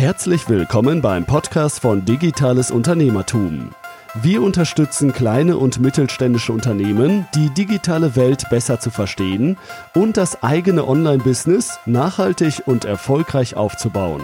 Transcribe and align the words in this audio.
Herzlich 0.00 0.48
willkommen 0.48 1.02
beim 1.02 1.26
Podcast 1.26 1.80
von 1.80 2.06
Digitales 2.06 2.70
Unternehmertum. 2.70 3.72
Wir 4.22 4.40
unterstützen 4.40 5.12
kleine 5.12 5.58
und 5.58 5.78
mittelständische 5.78 6.54
Unternehmen, 6.54 7.26
die 7.34 7.50
digitale 7.50 8.16
Welt 8.16 8.48
besser 8.48 8.80
zu 8.80 8.88
verstehen 8.88 9.58
und 9.94 10.16
das 10.16 10.42
eigene 10.42 10.88
Online-Business 10.88 11.80
nachhaltig 11.84 12.62
und 12.64 12.86
erfolgreich 12.86 13.56
aufzubauen. 13.56 14.22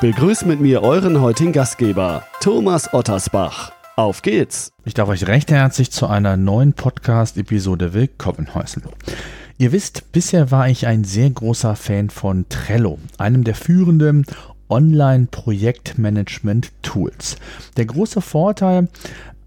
Begrüßt 0.00 0.46
mit 0.46 0.60
mir 0.60 0.82
euren 0.82 1.20
heutigen 1.20 1.52
Gastgeber, 1.52 2.22
Thomas 2.40 2.94
Ottersbach. 2.94 3.72
Auf 3.96 4.22
geht's! 4.22 4.70
Ich 4.84 4.94
darf 4.94 5.08
euch 5.08 5.26
recht 5.26 5.50
herzlich 5.50 5.90
zu 5.90 6.06
einer 6.06 6.36
neuen 6.36 6.74
Podcast-Episode 6.74 7.92
willkommen 7.92 8.54
heißen. 8.54 8.84
Ihr 9.58 9.72
wisst, 9.72 10.12
bisher 10.12 10.52
war 10.52 10.68
ich 10.68 10.86
ein 10.86 11.02
sehr 11.02 11.28
großer 11.28 11.74
Fan 11.74 12.08
von 12.08 12.48
Trello, 12.48 13.00
einem 13.18 13.42
der 13.42 13.56
führenden 13.56 14.24
Online-Projektmanagement-Tools. 14.68 17.36
Der 17.76 17.86
große 17.86 18.20
Vorteil 18.20 18.88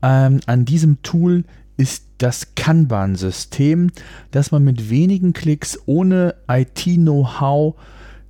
ähm, 0.01 0.39
an 0.45 0.65
diesem 0.65 1.01
Tool 1.03 1.43
ist 1.77 2.05
das 2.17 2.55
Kanban-System, 2.55 3.91
das 4.31 4.51
man 4.51 4.63
mit 4.63 4.89
wenigen 4.89 5.31
Klicks 5.33 5.79
ohne 5.85 6.35
IT-Know-how 6.47 7.75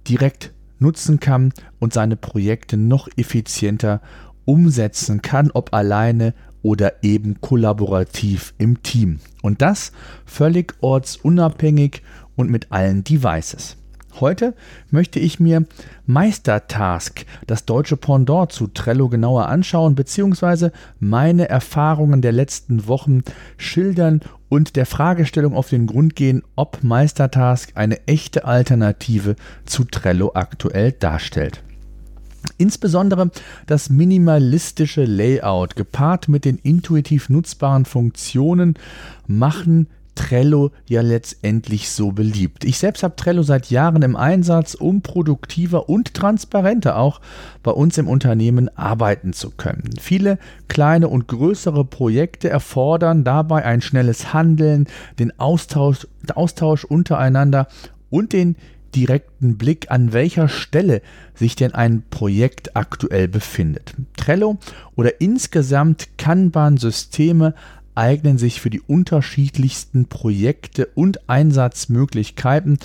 direkt 0.07 0.53
nutzen 0.79 1.19
kann 1.19 1.53
und 1.79 1.93
seine 1.93 2.15
Projekte 2.15 2.77
noch 2.77 3.07
effizienter 3.17 4.01
umsetzen 4.45 5.21
kann, 5.21 5.51
ob 5.51 5.73
alleine 5.73 6.33
oder 6.63 7.03
eben 7.03 7.41
kollaborativ 7.41 8.53
im 8.57 8.81
Team. 8.83 9.19
Und 9.41 9.61
das 9.61 9.91
völlig 10.25 10.75
ortsunabhängig 10.81 12.03
und 12.35 12.49
mit 12.49 12.71
allen 12.71 13.03
Devices. 13.03 13.77
Heute 14.19 14.53
möchte 14.89 15.19
ich 15.19 15.39
mir 15.39 15.65
Meistertask, 16.05 17.25
das 17.47 17.65
deutsche 17.65 17.97
Pendant 17.97 18.51
zu 18.51 18.67
Trello 18.67 19.09
genauer 19.09 19.47
anschauen, 19.47 19.95
beziehungsweise 19.95 20.71
meine 20.99 21.49
Erfahrungen 21.49 22.21
der 22.21 22.31
letzten 22.31 22.87
Wochen 22.87 23.21
schildern 23.57 24.21
und 24.49 24.75
der 24.75 24.85
Fragestellung 24.85 25.55
auf 25.55 25.69
den 25.69 25.87
Grund 25.87 26.15
gehen, 26.15 26.43
ob 26.55 26.83
Meistertask 26.83 27.71
eine 27.75 28.05
echte 28.07 28.45
Alternative 28.45 29.35
zu 29.65 29.85
Trello 29.85 30.31
aktuell 30.33 30.91
darstellt. 30.91 31.63
Insbesondere 32.57 33.31
das 33.67 33.89
minimalistische 33.89 35.05
Layout 35.05 35.75
gepaart 35.75 36.27
mit 36.27 36.43
den 36.45 36.57
intuitiv 36.57 37.29
nutzbaren 37.29 37.85
Funktionen 37.85 38.75
machen 39.27 39.87
Trello 40.15 40.71
ja 40.87 41.01
letztendlich 41.01 41.89
so 41.89 42.11
beliebt. 42.11 42.63
Ich 42.63 42.77
selbst 42.77 43.03
habe 43.03 43.15
Trello 43.15 43.43
seit 43.43 43.69
Jahren 43.69 44.01
im 44.01 44.15
Einsatz, 44.15 44.73
um 44.73 45.01
produktiver 45.01 45.89
und 45.89 46.13
transparenter 46.13 46.97
auch 46.97 47.21
bei 47.63 47.71
uns 47.71 47.97
im 47.97 48.07
Unternehmen 48.07 48.69
arbeiten 48.77 49.33
zu 49.33 49.51
können. 49.51 49.91
Viele 49.99 50.37
kleine 50.67 51.07
und 51.07 51.27
größere 51.27 51.85
Projekte 51.85 52.49
erfordern 52.49 53.23
dabei 53.23 53.65
ein 53.65 53.81
schnelles 53.81 54.33
Handeln, 54.33 54.87
den 55.19 55.37
Austausch, 55.39 56.07
Austausch 56.35 56.85
untereinander 56.85 57.67
und 58.09 58.33
den 58.33 58.55
direkten 58.95 59.57
Blick, 59.57 59.89
an 59.89 60.13
welcher 60.13 60.49
Stelle 60.49 61.01
sich 61.33 61.55
denn 61.55 61.73
ein 61.73 62.03
Projekt 62.09 62.75
aktuell 62.75 63.27
befindet. 63.27 63.93
Trello 64.17 64.57
oder 64.95 65.21
insgesamt 65.21 66.09
Kanban-Systeme 66.17 67.53
eignen 68.01 68.39
sich 68.39 68.59
für 68.59 68.71
die 68.71 68.81
unterschiedlichsten 68.81 70.07
Projekte 70.07 70.87
und 70.95 71.29
Einsatzmöglichkeiten 71.29 72.79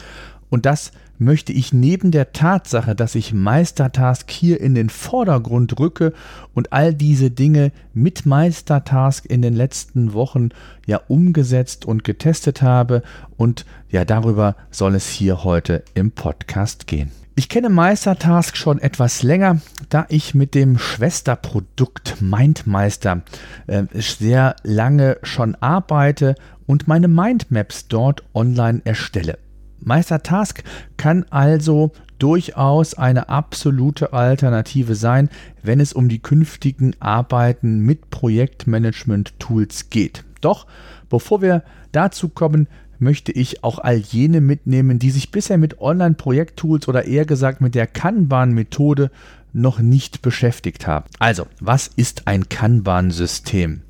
und 0.50 0.66
das 0.66 0.92
möchte 1.18 1.54
ich 1.54 1.72
neben 1.72 2.10
der 2.10 2.34
Tatsache, 2.34 2.94
dass 2.94 3.14
ich 3.14 3.32
Meistertask 3.32 4.30
hier 4.30 4.60
in 4.60 4.74
den 4.74 4.90
Vordergrund 4.90 5.80
rücke 5.80 6.12
und 6.54 6.74
all 6.74 6.92
diese 6.92 7.30
Dinge 7.30 7.72
mit 7.94 8.26
Meistertask 8.26 9.24
in 9.24 9.40
den 9.40 9.54
letzten 9.54 10.12
Wochen 10.12 10.50
ja 10.86 11.00
umgesetzt 11.08 11.86
und 11.86 12.04
getestet 12.04 12.60
habe 12.60 13.02
und 13.38 13.64
ja 13.88 14.04
darüber 14.04 14.54
soll 14.70 14.94
es 14.94 15.08
hier 15.08 15.44
heute 15.44 15.82
im 15.94 16.10
Podcast 16.10 16.86
gehen. 16.86 17.10
Ich 17.38 17.50
kenne 17.50 17.68
Meistertask 17.68 18.56
schon 18.56 18.78
etwas 18.78 19.22
länger, 19.22 19.60
da 19.90 20.06
ich 20.08 20.34
mit 20.34 20.54
dem 20.54 20.78
Schwesterprodukt 20.78 22.22
MindMeister 22.22 23.20
äh, 23.66 23.82
sehr 23.92 24.56
lange 24.62 25.18
schon 25.22 25.54
arbeite 25.56 26.34
und 26.64 26.88
meine 26.88 27.08
Mindmaps 27.08 27.88
dort 27.88 28.22
online 28.32 28.80
erstelle. 28.84 29.38
Meistertask 29.80 30.64
kann 30.96 31.26
also 31.28 31.92
durchaus 32.18 32.94
eine 32.94 33.28
absolute 33.28 34.14
Alternative 34.14 34.94
sein, 34.94 35.28
wenn 35.62 35.78
es 35.78 35.92
um 35.92 36.08
die 36.08 36.20
künftigen 36.20 36.94
Arbeiten 37.00 37.80
mit 37.80 38.08
Projektmanagement-Tools 38.08 39.90
geht. 39.90 40.24
Doch 40.40 40.66
bevor 41.10 41.42
wir 41.42 41.64
dazu 41.92 42.30
kommen, 42.30 42.66
möchte 42.98 43.32
ich 43.32 43.62
auch 43.64 43.78
all 43.78 43.96
jene 43.96 44.40
mitnehmen, 44.40 44.98
die 44.98 45.10
sich 45.10 45.30
bisher 45.30 45.58
mit 45.58 45.80
Online-Projekttools 45.80 46.88
oder 46.88 47.04
eher 47.04 47.24
gesagt 47.24 47.60
mit 47.60 47.74
der 47.74 47.86
Kanban-Methode 47.86 49.10
noch 49.52 49.78
nicht 49.78 50.22
beschäftigt 50.22 50.86
haben. 50.86 51.06
Also, 51.18 51.46
was 51.60 51.88
ist 51.96 52.26
ein 52.26 52.48
Kanban-System? 52.48 53.80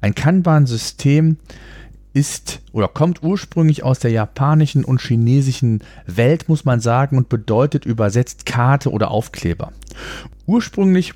Ein 0.00 0.14
Kanban-System 0.14 1.36
ist 2.12 2.60
oder 2.72 2.88
kommt 2.88 3.22
ursprünglich 3.22 3.82
aus 3.82 3.98
der 4.00 4.10
japanischen 4.10 4.84
und 4.84 5.00
chinesischen 5.00 5.80
Welt, 6.06 6.48
muss 6.48 6.64
man 6.64 6.80
sagen, 6.80 7.16
und 7.16 7.28
bedeutet 7.28 7.84
übersetzt 7.84 8.46
Karte 8.46 8.90
oder 8.90 9.10
Aufkleber. 9.10 9.72
Ursprünglich 10.46 11.14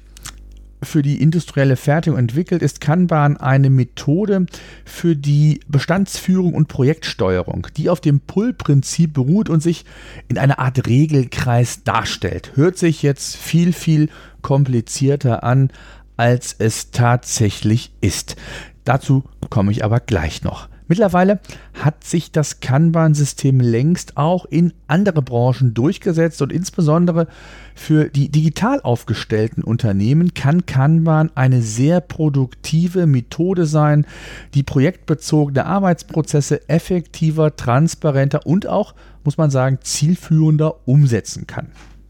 für 0.85 1.03
die 1.03 1.21
industrielle 1.21 1.77
Fertigung 1.77 2.19
entwickelt, 2.19 2.63
ist 2.63 2.81
Kanban 2.81 3.37
eine 3.37 3.71
Methode 3.71 4.47
für 4.85 5.17
die 5.17 5.61
Bestandsführung 5.69 6.55
und 6.55 6.69
Projektsteuerung, 6.69 7.67
die 7.77 7.91
auf 7.91 8.01
dem 8.01 8.21
Pull-Prinzip 8.21 9.13
beruht 9.13 9.49
und 9.49 9.63
sich 9.63 9.85
in 10.29 10.39
einer 10.39 10.59
Art 10.59 10.87
Regelkreis 10.87 11.85
darstellt. 11.85 12.53
Hört 12.55 12.79
sich 12.79 13.03
jetzt 13.03 13.37
viel, 13.37 13.73
viel 13.73 14.09
komplizierter 14.43 15.45
an, 15.45 15.71
als 16.17 16.55
es 16.59 16.91
tatsächlich 16.91 17.93
ist. 18.01 18.37
Dazu 18.85 19.25
komme 19.51 19.73
ich 19.73 19.85
aber 19.85 20.01
gleich 20.01 20.43
noch. 20.43 20.69
Mittlerweile 20.87 21.41
hat 21.73 22.05
sich 22.05 22.31
das 22.31 22.61
Kanban-System 22.61 23.59
längst 23.61 24.19
auch 24.19 24.45
in 24.45 24.75
andere 24.87 25.23
Branchen 25.23 25.73
durchgesetzt 25.73 26.43
und 26.43 26.53
insbesondere 26.53 27.27
für 27.75 28.11
die 28.11 28.29
digital 28.29 28.83
aufgestellten 28.83 29.65
Unternehmen 29.65 30.35
kann 30.35 30.67
Kanban 30.67 31.31
eine 31.35 31.63
sehr 31.63 32.01
produktive 32.01 33.07
Methode 33.07 33.65
sein, 33.65 34.07
die 34.53 34.63
projektbezogene 34.63 35.65
Arbeitsprozesse 35.65 36.69
effektiver, 36.69 37.57
transparenter 37.57 38.47
und 38.47 38.67
auch, 38.67 38.95
muss 39.25 39.39
man 39.39 39.51
sagen, 39.51 39.79
zielführender 39.83 40.87
umsetzen 40.87 41.47
kann. 41.47 41.69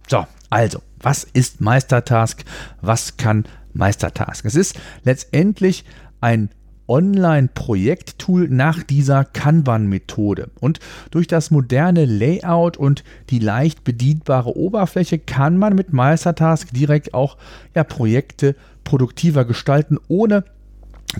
So, 0.08 0.26
also, 0.50 0.82
was 1.00 1.24
ist 1.24 1.60
Meistertask? 1.60 2.44
Was 2.80 3.16
kann 3.16 3.44
Meistertask? 3.72 4.44
Es 4.44 4.56
ist 4.56 4.78
letztendlich 5.04 5.84
ein 6.20 6.50
Online-Projekttool 6.88 8.48
nach 8.48 8.82
dieser 8.82 9.24
Kanban-Methode. 9.24 10.50
Und 10.60 10.80
durch 11.10 11.26
das 11.26 11.50
moderne 11.50 12.04
Layout 12.04 12.76
und 12.76 13.04
die 13.30 13.38
leicht 13.38 13.84
bedienbare 13.84 14.56
Oberfläche 14.56 15.18
kann 15.18 15.56
man 15.56 15.74
mit 15.74 15.92
Meistertask 15.92 16.72
direkt 16.72 17.14
auch 17.14 17.36
ja, 17.74 17.84
Projekte 17.84 18.56
produktiver 18.84 19.44
gestalten, 19.44 19.98
ohne 20.08 20.44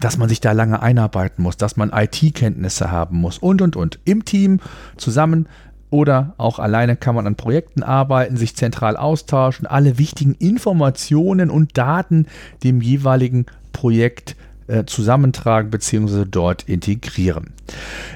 dass 0.01 0.19
man 0.19 0.29
sich 0.29 0.41
da 0.41 0.53
lange 0.53 0.83
einarbeiten 0.83 1.43
muss, 1.43 1.57
dass 1.57 1.77
man 1.77 1.93
IT-Kenntnisse 1.93 2.91
haben 2.91 3.19
muss 3.19 3.39
und 3.39 3.63
und 3.63 3.77
und. 3.77 4.01
Im 4.05 4.25
Team 4.25 4.61
zusammen 4.97 5.49
oder 5.91 6.35
auch 6.39 6.59
alleine 6.59 6.97
kann 6.97 7.15
man 7.15 7.27
an 7.27 7.37
Projekten 7.37 7.85
arbeiten, 7.85 8.37
sich 8.37 8.57
zentral 8.57 8.97
austauschen, 8.97 9.67
alle 9.67 9.99
wichtigen 9.99 10.35
Informationen 10.35 11.51
und 11.51 11.79
Daten 11.79 12.27
dem 12.65 12.81
jeweiligen 12.81 13.47
Projekt 13.73 14.35
äh, 14.67 14.85
zusammentragen 14.85 15.71
bzw. 15.71 16.25
dort 16.31 16.63
integrieren. 16.65 17.53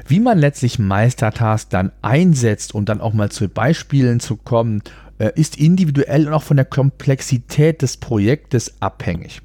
Wie 0.06 0.20
man 0.20 0.38
letztlich 0.38 0.78
Meistertask 0.78 1.68
dann 1.70 1.92
einsetzt 2.02 2.74
und 2.74 2.88
dann 2.88 3.00
auch 3.00 3.12
mal 3.12 3.30
zu 3.30 3.48
Beispielen 3.48 4.20
zu 4.20 4.36
kommen, 4.36 4.82
äh, 5.18 5.32
ist 5.34 5.58
individuell 5.58 6.26
und 6.26 6.32
auch 6.32 6.42
von 6.42 6.56
der 6.56 6.66
Komplexität 6.66 7.82
des 7.82 7.96
Projektes 7.96 8.74
abhängig. 8.80 9.42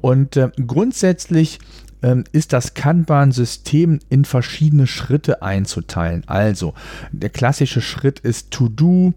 Und 0.00 0.36
äh, 0.36 0.50
grundsätzlich 0.66 1.58
ähm, 2.02 2.24
ist 2.32 2.52
das 2.52 2.74
Kanban-System 2.74 3.98
in 4.08 4.24
verschiedene 4.24 4.86
Schritte 4.86 5.42
einzuteilen. 5.42 6.22
Also 6.26 6.74
der 7.10 7.30
klassische 7.30 7.80
Schritt 7.80 8.20
ist 8.20 8.50
To-Do 8.50 9.14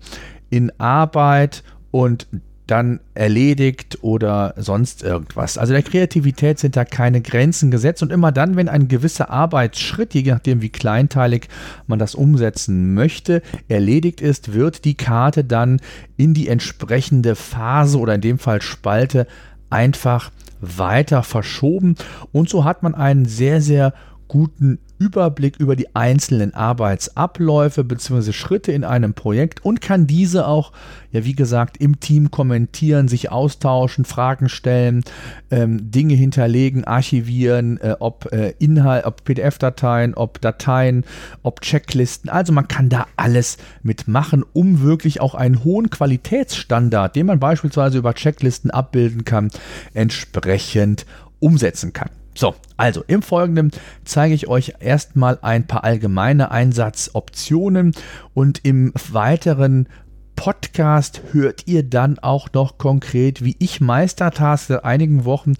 in 0.49 0.71
Arbeit 0.79 1.63
und 1.91 2.27
dann 2.67 2.99
erledigt 3.13 3.99
oder 4.01 4.53
sonst 4.57 5.03
irgendwas. 5.03 5.57
Also 5.57 5.73
der 5.73 5.83
Kreativität 5.83 6.59
sind 6.59 6.75
da 6.75 6.85
keine 6.85 7.21
Grenzen 7.21 7.71
gesetzt 7.71 8.01
und 8.01 8.11
immer 8.11 8.31
dann, 8.31 8.55
wenn 8.55 8.69
ein 8.69 8.87
gewisser 8.87 9.29
Arbeitsschritt, 9.29 10.13
je 10.13 10.23
nachdem 10.23 10.61
wie 10.61 10.69
kleinteilig 10.69 11.47
man 11.87 11.99
das 11.99 12.15
umsetzen 12.15 12.93
möchte, 12.93 13.41
erledigt 13.67 14.21
ist, 14.21 14.53
wird 14.53 14.85
die 14.85 14.95
Karte 14.95 15.43
dann 15.43 15.81
in 16.17 16.33
die 16.33 16.47
entsprechende 16.47 17.35
Phase 17.35 17.99
oder 17.99 18.15
in 18.15 18.21
dem 18.21 18.39
Fall 18.39 18.61
Spalte 18.61 19.27
einfach 19.69 20.31
weiter 20.61 21.23
verschoben 21.23 21.95
und 22.31 22.49
so 22.49 22.63
hat 22.63 22.83
man 22.83 22.93
einen 22.93 23.25
sehr, 23.25 23.61
sehr 23.61 23.93
guten 24.27 24.79
Überblick 25.01 25.57
über 25.57 25.75
die 25.75 25.95
einzelnen 25.95 26.53
Arbeitsabläufe 26.53 27.83
bzw. 27.83 28.33
Schritte 28.33 28.71
in 28.71 28.83
einem 28.83 29.15
Projekt 29.15 29.65
und 29.65 29.81
kann 29.81 30.05
diese 30.05 30.45
auch, 30.45 30.71
ja 31.11 31.25
wie 31.25 31.33
gesagt, 31.33 31.77
im 31.77 31.99
Team 31.99 32.29
kommentieren, 32.29 33.07
sich 33.07 33.31
austauschen, 33.31 34.05
Fragen 34.05 34.47
stellen, 34.47 35.03
ähm, 35.49 35.89
Dinge 35.89 36.13
hinterlegen, 36.13 36.83
archivieren, 36.83 37.79
äh, 37.81 37.95
ob 37.99 38.31
äh, 38.31 38.53
Inhalt, 38.59 39.05
ob 39.05 39.23
PDF-Dateien, 39.23 40.13
ob 40.13 40.39
Dateien, 40.39 41.03
ob 41.41 41.61
Checklisten. 41.61 42.29
Also 42.29 42.53
man 42.53 42.67
kann 42.67 42.89
da 42.89 43.07
alles 43.15 43.57
mitmachen, 43.81 44.45
um 44.53 44.81
wirklich 44.81 45.19
auch 45.19 45.33
einen 45.33 45.63
hohen 45.63 45.89
Qualitätsstandard, 45.89 47.15
den 47.15 47.25
man 47.25 47.39
beispielsweise 47.39 47.97
über 47.97 48.13
Checklisten 48.13 48.69
abbilden 48.69 49.25
kann, 49.25 49.49
entsprechend 49.95 51.07
umsetzen 51.39 51.91
kann. 51.91 52.20
So, 52.33 52.55
also 52.77 53.03
im 53.07 53.21
Folgenden 53.21 53.71
zeige 54.05 54.33
ich 54.33 54.47
euch 54.47 54.73
erstmal 54.79 55.39
ein 55.41 55.67
paar 55.67 55.83
allgemeine 55.83 56.51
Einsatzoptionen 56.51 57.93
und 58.33 58.63
im 58.63 58.93
weiteren 59.11 59.87
Podcast 60.35 61.21
hört 61.33 61.67
ihr 61.67 61.83
dann 61.83 62.17
auch 62.17 62.47
noch 62.53 62.79
konkret, 62.79 63.43
wie 63.43 63.55
ich 63.59 63.79
Meistertask 63.79 64.69
seit 64.69 64.83
einigen 64.83 65.25
Wochen 65.25 65.53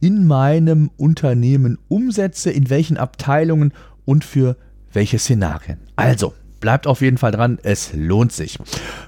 in 0.00 0.26
meinem 0.26 0.90
Unternehmen 0.96 1.78
umsetze, 1.88 2.50
in 2.50 2.68
welchen 2.68 2.96
Abteilungen 2.96 3.72
und 4.04 4.24
für 4.24 4.56
welche 4.92 5.18
Szenarien. 5.18 5.78
Also, 5.94 6.34
bleibt 6.58 6.86
auf 6.86 7.00
jeden 7.00 7.18
Fall 7.18 7.30
dran, 7.30 7.58
es 7.62 7.92
lohnt 7.94 8.32
sich. 8.32 8.58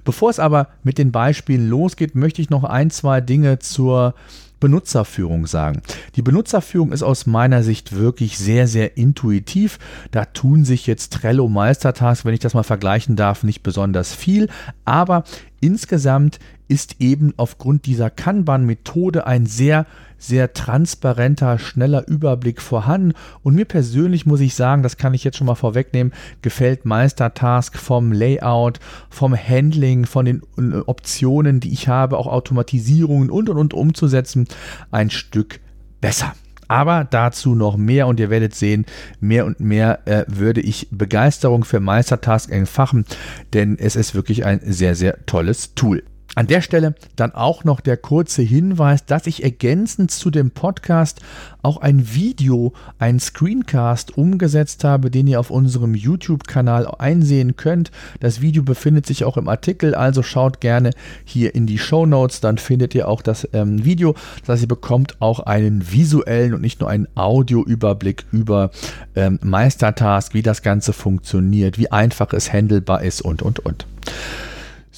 Bevor 0.04 0.30
es 0.30 0.38
aber 0.38 0.68
mit 0.84 0.98
den 0.98 1.10
Beispielen 1.10 1.68
losgeht, 1.68 2.14
möchte 2.14 2.42
ich 2.42 2.50
noch 2.50 2.64
ein, 2.64 2.90
zwei 2.90 3.20
Dinge 3.20 3.58
zur 3.58 4.14
Benutzerführung 4.60 5.46
sagen. 5.46 5.82
Die 6.14 6.22
Benutzerführung 6.22 6.92
ist 6.92 7.02
aus 7.02 7.26
meiner 7.26 7.62
Sicht 7.62 7.94
wirklich 7.94 8.38
sehr, 8.38 8.66
sehr 8.66 8.96
intuitiv. 8.96 9.78
Da 10.10 10.24
tun 10.24 10.64
sich 10.64 10.86
jetzt 10.86 11.12
Trello 11.12 11.48
Meistertask, 11.48 12.24
wenn 12.24 12.34
ich 12.34 12.40
das 12.40 12.54
mal 12.54 12.62
vergleichen 12.62 13.16
darf, 13.16 13.42
nicht 13.42 13.62
besonders 13.62 14.14
viel. 14.14 14.48
Aber 14.84 15.24
insgesamt 15.60 16.38
ist 16.68 16.96
eben 17.00 17.34
aufgrund 17.36 17.86
dieser 17.86 18.10
Kanban-Methode 18.10 19.26
ein 19.26 19.46
sehr 19.46 19.86
sehr 20.18 20.52
transparenter, 20.52 21.58
schneller 21.58 22.06
Überblick 22.08 22.60
vorhanden. 22.60 23.12
Und 23.42 23.54
mir 23.54 23.64
persönlich 23.64 24.26
muss 24.26 24.40
ich 24.40 24.54
sagen, 24.54 24.82
das 24.82 24.96
kann 24.96 25.14
ich 25.14 25.24
jetzt 25.24 25.36
schon 25.36 25.46
mal 25.46 25.54
vorwegnehmen, 25.54 26.12
gefällt 26.42 26.84
Meistertask 26.84 27.76
vom 27.78 28.12
Layout, 28.12 28.80
vom 29.10 29.36
Handling, 29.36 30.06
von 30.06 30.24
den 30.24 30.42
äh, 30.58 30.78
Optionen, 30.86 31.60
die 31.60 31.72
ich 31.72 31.88
habe, 31.88 32.18
auch 32.18 32.26
Automatisierungen 32.26 33.30
und 33.30 33.48
und 33.48 33.58
und 33.58 33.74
umzusetzen, 33.74 34.46
ein 34.90 35.10
Stück 35.10 35.60
besser. 36.00 36.34
Aber 36.68 37.04
dazu 37.04 37.54
noch 37.54 37.76
mehr 37.76 38.08
und 38.08 38.18
ihr 38.18 38.28
werdet 38.28 38.54
sehen, 38.54 38.86
mehr 39.20 39.46
und 39.46 39.60
mehr 39.60 40.00
äh, 40.06 40.24
würde 40.26 40.60
ich 40.60 40.88
Begeisterung 40.90 41.64
für 41.64 41.78
Meistertask 41.78 42.50
entfachen, 42.50 43.04
denn 43.52 43.78
es 43.78 43.94
ist 43.94 44.16
wirklich 44.16 44.44
ein 44.44 44.60
sehr, 44.64 44.96
sehr 44.96 45.24
tolles 45.26 45.74
Tool. 45.74 46.02
An 46.34 46.46
der 46.46 46.60
Stelle 46.60 46.94
dann 47.16 47.32
auch 47.32 47.64
noch 47.64 47.80
der 47.80 47.96
kurze 47.96 48.42
Hinweis, 48.42 49.06
dass 49.06 49.26
ich 49.26 49.42
ergänzend 49.42 50.10
zu 50.10 50.30
dem 50.30 50.50
Podcast 50.50 51.20
auch 51.62 51.78
ein 51.78 52.14
Video, 52.14 52.74
ein 52.98 53.18
Screencast 53.18 54.18
umgesetzt 54.18 54.84
habe, 54.84 55.10
den 55.10 55.26
ihr 55.26 55.40
auf 55.40 55.50
unserem 55.50 55.94
YouTube-Kanal 55.94 56.86
einsehen 56.98 57.56
könnt. 57.56 57.90
Das 58.20 58.42
Video 58.42 58.62
befindet 58.62 59.06
sich 59.06 59.24
auch 59.24 59.38
im 59.38 59.48
Artikel, 59.48 59.94
also 59.94 60.22
schaut 60.22 60.60
gerne 60.60 60.90
hier 61.24 61.54
in 61.54 61.66
die 61.66 61.78
Show 61.78 62.04
Notes, 62.04 62.40
dann 62.40 62.58
findet 62.58 62.94
ihr 62.94 63.08
auch 63.08 63.22
das 63.22 63.48
ähm, 63.54 63.84
Video. 63.84 64.14
Das 64.40 64.50
heißt, 64.50 64.62
ihr 64.62 64.68
bekommt 64.68 65.20
auch 65.20 65.40
einen 65.40 65.90
visuellen 65.90 66.52
und 66.52 66.60
nicht 66.60 66.80
nur 66.80 66.90
einen 66.90 67.08
Audio-Überblick 67.14 68.26
über 68.30 68.70
ähm, 69.14 69.38
Meistertask, 69.42 70.34
wie 70.34 70.42
das 70.42 70.62
Ganze 70.62 70.92
funktioniert, 70.92 71.78
wie 71.78 71.90
einfach 71.90 72.32
es 72.34 72.52
handelbar 72.52 73.02
ist 73.02 73.22
und, 73.22 73.42
und, 73.42 73.60
und. 73.60 73.86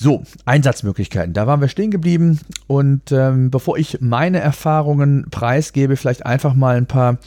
So, 0.01 0.23
Einsatzmöglichkeiten. 0.45 1.33
Da 1.33 1.49
waren 1.49 1.61
wir 1.61 1.67
stehen 1.67 1.91
geblieben. 1.91 2.39
Und 2.69 3.11
ähm, 3.11 3.51
bevor 3.51 3.79
ich 3.79 4.01
meine 4.01 4.39
Erfahrungen 4.39 5.27
preisgebe, 5.29 5.97
vielleicht 5.97 6.25
einfach 6.25 6.55
mal 6.55 6.77
ein 6.77 6.87
paar 6.87 7.19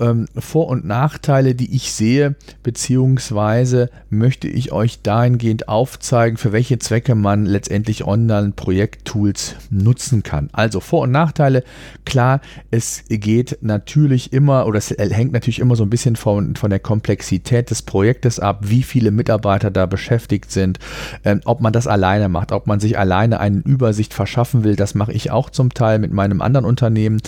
ähm, 0.00 0.26
Vor- 0.36 0.68
und 0.68 0.84
Nachteile, 0.84 1.54
die 1.54 1.74
ich 1.74 1.92
sehe, 1.92 2.36
beziehungsweise 2.62 3.90
möchte 4.10 4.48
ich 4.48 4.72
euch 4.72 5.02
dahingehend 5.02 5.68
aufzeigen, 5.68 6.36
für 6.36 6.52
welche 6.52 6.78
Zwecke 6.78 7.14
man 7.14 7.46
letztendlich 7.46 8.04
Online-Projekttools 8.04 9.56
nutzen 9.70 10.22
kann. 10.22 10.48
Also 10.52 10.80
Vor- 10.80 11.02
und 11.02 11.10
Nachteile, 11.10 11.64
klar, 12.04 12.40
es 12.70 13.04
geht 13.08 13.58
natürlich 13.60 14.32
immer 14.32 14.66
oder 14.66 14.78
es 14.78 14.90
hängt 14.90 15.32
natürlich 15.32 15.58
immer 15.58 15.76
so 15.76 15.84
ein 15.84 15.90
bisschen 15.90 16.16
von, 16.16 16.56
von 16.56 16.70
der 16.70 16.80
Komplexität 16.80 17.70
des 17.70 17.82
Projektes 17.82 18.40
ab, 18.40 18.60
wie 18.62 18.82
viele 18.82 19.10
Mitarbeiter 19.10 19.70
da 19.70 19.86
beschäftigt 19.86 20.50
sind, 20.50 20.78
ähm, 21.24 21.40
ob 21.44 21.60
man 21.60 21.72
das 21.72 21.86
alleine 22.06 22.28
macht, 22.28 22.52
ob 22.52 22.68
man 22.68 22.78
sich 22.78 22.98
alleine 22.98 23.40
eine 23.40 23.58
Übersicht 23.58 24.14
verschaffen 24.14 24.62
will, 24.62 24.76
das 24.76 24.94
mache 24.94 25.12
ich 25.12 25.32
auch 25.32 25.50
zum 25.50 25.74
Teil 25.74 25.98
mit 25.98 26.12
meinem 26.12 26.40
anderen 26.40 26.64
Unternehmen. 26.64 27.20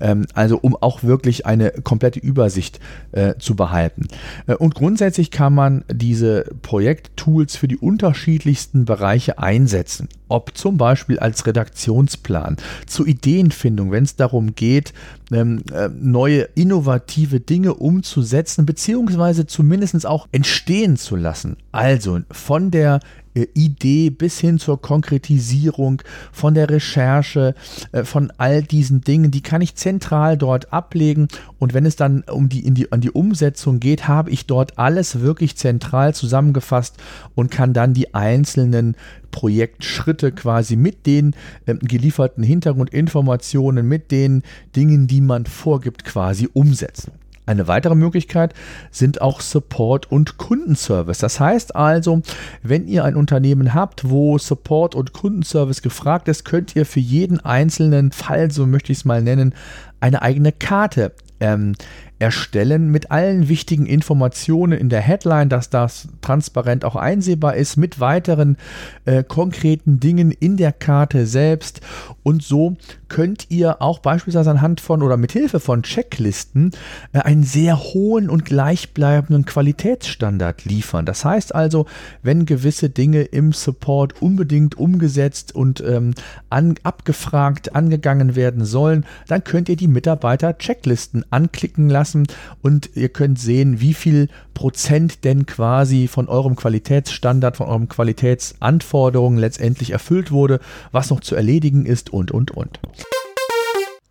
Ähm, 0.00 0.26
also 0.34 0.58
um 0.60 0.74
auch 0.74 1.04
wirklich 1.04 1.46
eine 1.46 1.70
komplette 1.70 2.18
Übersicht 2.18 2.80
äh, 3.12 3.34
zu 3.38 3.54
behalten. 3.54 4.08
Äh, 4.48 4.54
und 4.56 4.74
grundsätzlich 4.74 5.30
kann 5.30 5.54
man 5.54 5.84
diese 5.88 6.46
Projekttools 6.62 7.54
für 7.54 7.68
die 7.68 7.76
unterschiedlichsten 7.76 8.84
Bereiche 8.84 9.38
einsetzen. 9.38 10.08
Ob 10.26 10.56
zum 10.56 10.78
Beispiel 10.78 11.20
als 11.20 11.46
Redaktionsplan, 11.46 12.56
zur 12.86 13.06
Ideenfindung, 13.06 13.92
wenn 13.92 14.02
es 14.02 14.16
darum 14.16 14.56
geht, 14.56 14.92
ähm, 15.30 15.62
äh, 15.72 15.88
neue 15.88 16.48
innovative 16.54 17.38
Dinge 17.38 17.74
umzusetzen, 17.74 18.66
beziehungsweise 18.66 19.46
zumindest 19.46 20.06
auch 20.06 20.26
entstehen 20.32 20.96
zu 20.96 21.14
lassen. 21.14 21.56
Also 21.70 22.20
von 22.32 22.72
der 22.72 22.98
Idee 23.34 24.10
bis 24.10 24.38
hin 24.38 24.58
zur 24.58 24.80
Konkretisierung, 24.80 26.02
von 26.32 26.54
der 26.54 26.70
Recherche, 26.70 27.54
äh, 27.92 28.04
von 28.04 28.32
all 28.38 28.62
diesen 28.62 29.00
Dingen, 29.00 29.30
die 29.30 29.42
kann 29.42 29.60
ich 29.60 29.74
zentral 29.74 30.36
dort 30.36 30.72
ablegen. 30.72 31.28
Und 31.58 31.74
wenn 31.74 31.86
es 31.86 31.96
dann 31.96 32.22
um 32.30 32.48
die, 32.48 32.64
in 32.64 32.74
die, 32.74 32.92
an 32.92 33.00
die 33.00 33.10
Umsetzung 33.10 33.80
geht, 33.80 34.08
habe 34.08 34.30
ich 34.30 34.46
dort 34.46 34.78
alles 34.78 35.20
wirklich 35.20 35.56
zentral 35.56 36.14
zusammengefasst 36.14 36.96
und 37.34 37.50
kann 37.50 37.72
dann 37.72 37.94
die 37.94 38.14
einzelnen 38.14 38.96
Projektschritte 39.30 40.30
quasi 40.30 40.76
mit 40.76 41.06
den 41.06 41.34
äh, 41.66 41.74
gelieferten 41.74 42.44
Hintergrundinformationen, 42.44 43.86
mit 43.86 44.12
den 44.12 44.42
Dingen, 44.76 45.08
die 45.08 45.20
man 45.20 45.46
vorgibt, 45.46 46.04
quasi 46.04 46.48
umsetzen. 46.52 47.23
Eine 47.46 47.68
weitere 47.68 47.94
Möglichkeit 47.94 48.54
sind 48.90 49.20
auch 49.20 49.40
Support 49.40 50.10
und 50.10 50.38
Kundenservice. 50.38 51.18
Das 51.18 51.40
heißt 51.40 51.76
also, 51.76 52.22
wenn 52.62 52.86
ihr 52.86 53.04
ein 53.04 53.16
Unternehmen 53.16 53.74
habt, 53.74 54.08
wo 54.08 54.38
Support 54.38 54.94
und 54.94 55.12
Kundenservice 55.12 55.82
gefragt 55.82 56.28
ist, 56.28 56.44
könnt 56.44 56.74
ihr 56.74 56.86
für 56.86 57.00
jeden 57.00 57.40
einzelnen 57.40 58.12
Fall, 58.12 58.50
so 58.50 58.66
möchte 58.66 58.92
ich 58.92 58.98
es 58.98 59.04
mal 59.04 59.22
nennen, 59.22 59.54
eine 60.00 60.22
eigene 60.22 60.52
Karte 60.52 61.12
ähm, 61.44 61.74
erstellen 62.18 62.90
mit 62.90 63.10
allen 63.10 63.48
wichtigen 63.48 63.86
Informationen 63.86 64.78
in 64.78 64.88
der 64.88 65.00
Headline, 65.00 65.48
dass 65.48 65.68
das 65.68 66.08
transparent 66.20 66.84
auch 66.84 66.96
einsehbar 66.96 67.56
ist, 67.56 67.76
mit 67.76 67.98
weiteren 67.98 68.56
äh, 69.04 69.24
konkreten 69.24 70.00
Dingen 70.00 70.30
in 70.30 70.56
der 70.56 70.72
Karte 70.72 71.26
selbst. 71.26 71.80
Und 72.22 72.42
so 72.42 72.76
könnt 73.08 73.50
ihr 73.50 73.82
auch 73.82 73.98
beispielsweise 73.98 74.50
anhand 74.50 74.80
von 74.80 75.02
oder 75.02 75.16
mit 75.16 75.32
Hilfe 75.32 75.60
von 75.60 75.82
Checklisten 75.82 76.70
äh, 77.12 77.18
einen 77.18 77.42
sehr 77.42 77.78
hohen 77.78 78.30
und 78.30 78.44
gleichbleibenden 78.44 79.44
Qualitätsstandard 79.44 80.64
liefern. 80.64 81.04
Das 81.04 81.24
heißt 81.24 81.54
also, 81.54 81.86
wenn 82.22 82.46
gewisse 82.46 82.90
Dinge 82.90 83.22
im 83.22 83.52
Support 83.52 84.22
unbedingt 84.22 84.76
umgesetzt 84.76 85.54
und 85.54 85.82
ähm, 85.82 86.14
an, 86.48 86.76
abgefragt, 86.84 87.74
angegangen 87.74 88.36
werden 88.36 88.64
sollen, 88.64 89.04
dann 89.26 89.44
könnt 89.44 89.68
ihr 89.68 89.76
die 89.76 89.88
Mitarbeiter 89.88 90.56
Checklisten 90.56 91.24
anklicken 91.34 91.90
lassen 91.90 92.26
und 92.62 92.90
ihr 92.94 93.08
könnt 93.08 93.38
sehen, 93.38 93.80
wie 93.80 93.92
viel 93.92 94.28
Prozent 94.54 95.24
denn 95.24 95.46
quasi 95.46 96.06
von 96.08 96.28
eurem 96.28 96.54
Qualitätsstandard, 96.54 97.56
von 97.56 97.66
euren 97.66 97.88
Qualitätsanforderungen 97.88 99.38
letztendlich 99.38 99.90
erfüllt 99.90 100.30
wurde, 100.30 100.60
was 100.92 101.10
noch 101.10 101.20
zu 101.20 101.34
erledigen 101.34 101.84
ist 101.86 102.12
und, 102.12 102.30
und, 102.30 102.52
und. 102.52 102.78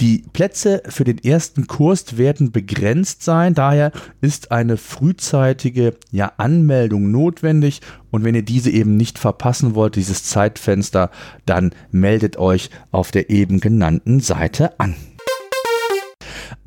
Die 0.00 0.24
Plätze 0.32 0.82
für 0.88 1.04
den 1.04 1.18
ersten 1.18 1.66
Kurs 1.66 2.16
werden 2.16 2.52
begrenzt 2.52 3.24
sein, 3.24 3.54
daher 3.54 3.90
ist 4.20 4.52
eine 4.52 4.76
frühzeitige 4.76 5.96
ja, 6.12 6.30
Anmeldung 6.36 7.10
notwendig 7.10 7.80
und 8.10 8.24
wenn 8.24 8.34
ihr 8.34 8.42
diese 8.42 8.70
eben 8.70 8.96
nicht 8.96 9.18
verpassen 9.18 9.74
wollt, 9.74 9.96
dieses 9.96 10.24
Zeitfenster, 10.24 11.10
dann 11.46 11.72
meldet 11.90 12.36
euch 12.36 12.70
auf 12.92 13.10
der 13.10 13.30
eben 13.30 13.60
genannten 13.60 14.20
Seite 14.20 14.78
an. 14.78 14.94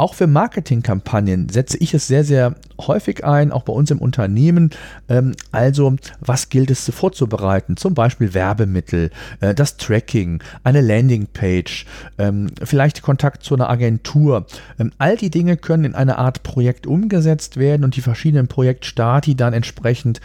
Auch 0.02 0.16
für 0.16 0.26
Marketingkampagnen 0.26 1.50
setze 1.50 1.78
ich 1.78 1.94
es 1.94 2.08
sehr, 2.08 2.24
sehr 2.24 2.56
häufig 2.88 3.26
ein, 3.26 3.52
auch 3.52 3.64
bei 3.64 3.74
uns 3.74 3.92
im 3.92 4.00
Unternehmen. 4.00 4.72
Ähm, 5.10 5.34
also, 5.52 5.96
was 6.20 6.50
gilt 6.50 6.72
es 6.72 6.90
vorzubereiten? 6.90 7.78
Zum 7.78 7.94
Beispiel 7.94 8.34
Werbemittel, 8.34 9.12
äh, 9.40 9.54
das 9.54 9.78
Tracking, 9.78 10.44
eine 10.64 10.82
Landingpage, 10.82 11.86
ähm, 12.18 12.48
vielleicht 12.64 13.02
Kontakt 13.02 13.44
zu 13.44 13.56
einer 13.56 13.70
Agentur. 13.70 14.46
Ähm, 14.80 14.92
all 14.98 15.18
die 15.18 15.30
Dinge 15.30 15.58
können 15.58 15.86
in 15.86 15.96
eine 15.96 16.18
Art 16.18 16.44
Projekt 16.44 16.88
umgesetzt 16.88 17.58
werden 17.58 17.84
und 17.84 17.96
die 17.96 18.02
verschiedenen 18.02 18.48
Projektstati 18.48 19.36
dann 19.36 19.54
entsprechend 19.54 20.22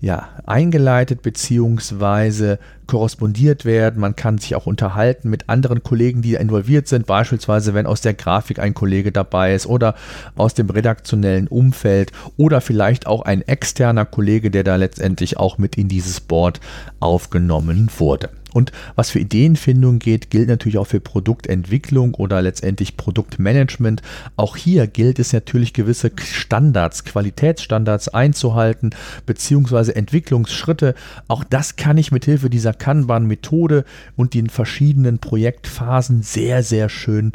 ja, 0.00 0.28
eingeleitet 0.46 1.22
bzw 1.22 2.56
korrespondiert 2.92 3.64
werden, 3.64 4.00
man 4.00 4.16
kann 4.16 4.36
sich 4.36 4.54
auch 4.54 4.66
unterhalten 4.66 5.30
mit 5.30 5.48
anderen 5.48 5.82
Kollegen, 5.82 6.20
die 6.20 6.34
involviert 6.34 6.88
sind, 6.88 7.06
beispielsweise 7.06 7.72
wenn 7.72 7.86
aus 7.86 8.00
der 8.00 8.12
Grafik 8.14 8.58
ein 8.58 8.74
Kollege 8.74 9.12
dabei 9.12 9.54
ist 9.54 9.66
oder 9.66 9.94
aus 10.36 10.52
dem 10.52 10.68
redaktionellen 10.68 11.41
Umfeld 11.48 12.12
oder 12.36 12.60
vielleicht 12.60 13.06
auch 13.06 13.22
ein 13.22 13.42
externer 13.42 14.04
Kollege, 14.04 14.50
der 14.50 14.64
da 14.64 14.76
letztendlich 14.76 15.36
auch 15.38 15.58
mit 15.58 15.76
in 15.76 15.88
dieses 15.88 16.20
Board 16.20 16.60
aufgenommen 17.00 17.88
wurde. 17.98 18.30
Und 18.52 18.72
was 18.96 19.10
für 19.10 19.18
Ideenfindung 19.18 19.98
geht, 19.98 20.30
gilt 20.30 20.48
natürlich 20.48 20.78
auch 20.78 20.86
für 20.86 21.00
Produktentwicklung 21.00 22.14
oder 22.14 22.42
letztendlich 22.42 22.96
Produktmanagement. 22.96 24.02
Auch 24.36 24.56
hier 24.56 24.86
gilt 24.86 25.18
es 25.18 25.32
natürlich 25.32 25.72
gewisse 25.72 26.10
Standards, 26.22 27.04
Qualitätsstandards 27.04 28.08
einzuhalten, 28.08 28.90
beziehungsweise 29.26 29.96
Entwicklungsschritte. 29.96 30.94
Auch 31.28 31.44
das 31.44 31.76
kann 31.76 31.96
ich 31.96 32.12
mit 32.12 32.24
Hilfe 32.24 32.50
dieser 32.50 32.74
Kanban-Methode 32.74 33.84
und 34.16 34.34
den 34.34 34.50
verschiedenen 34.50 35.18
Projektphasen 35.18 36.22
sehr, 36.22 36.62
sehr 36.62 36.88
schön 36.88 37.32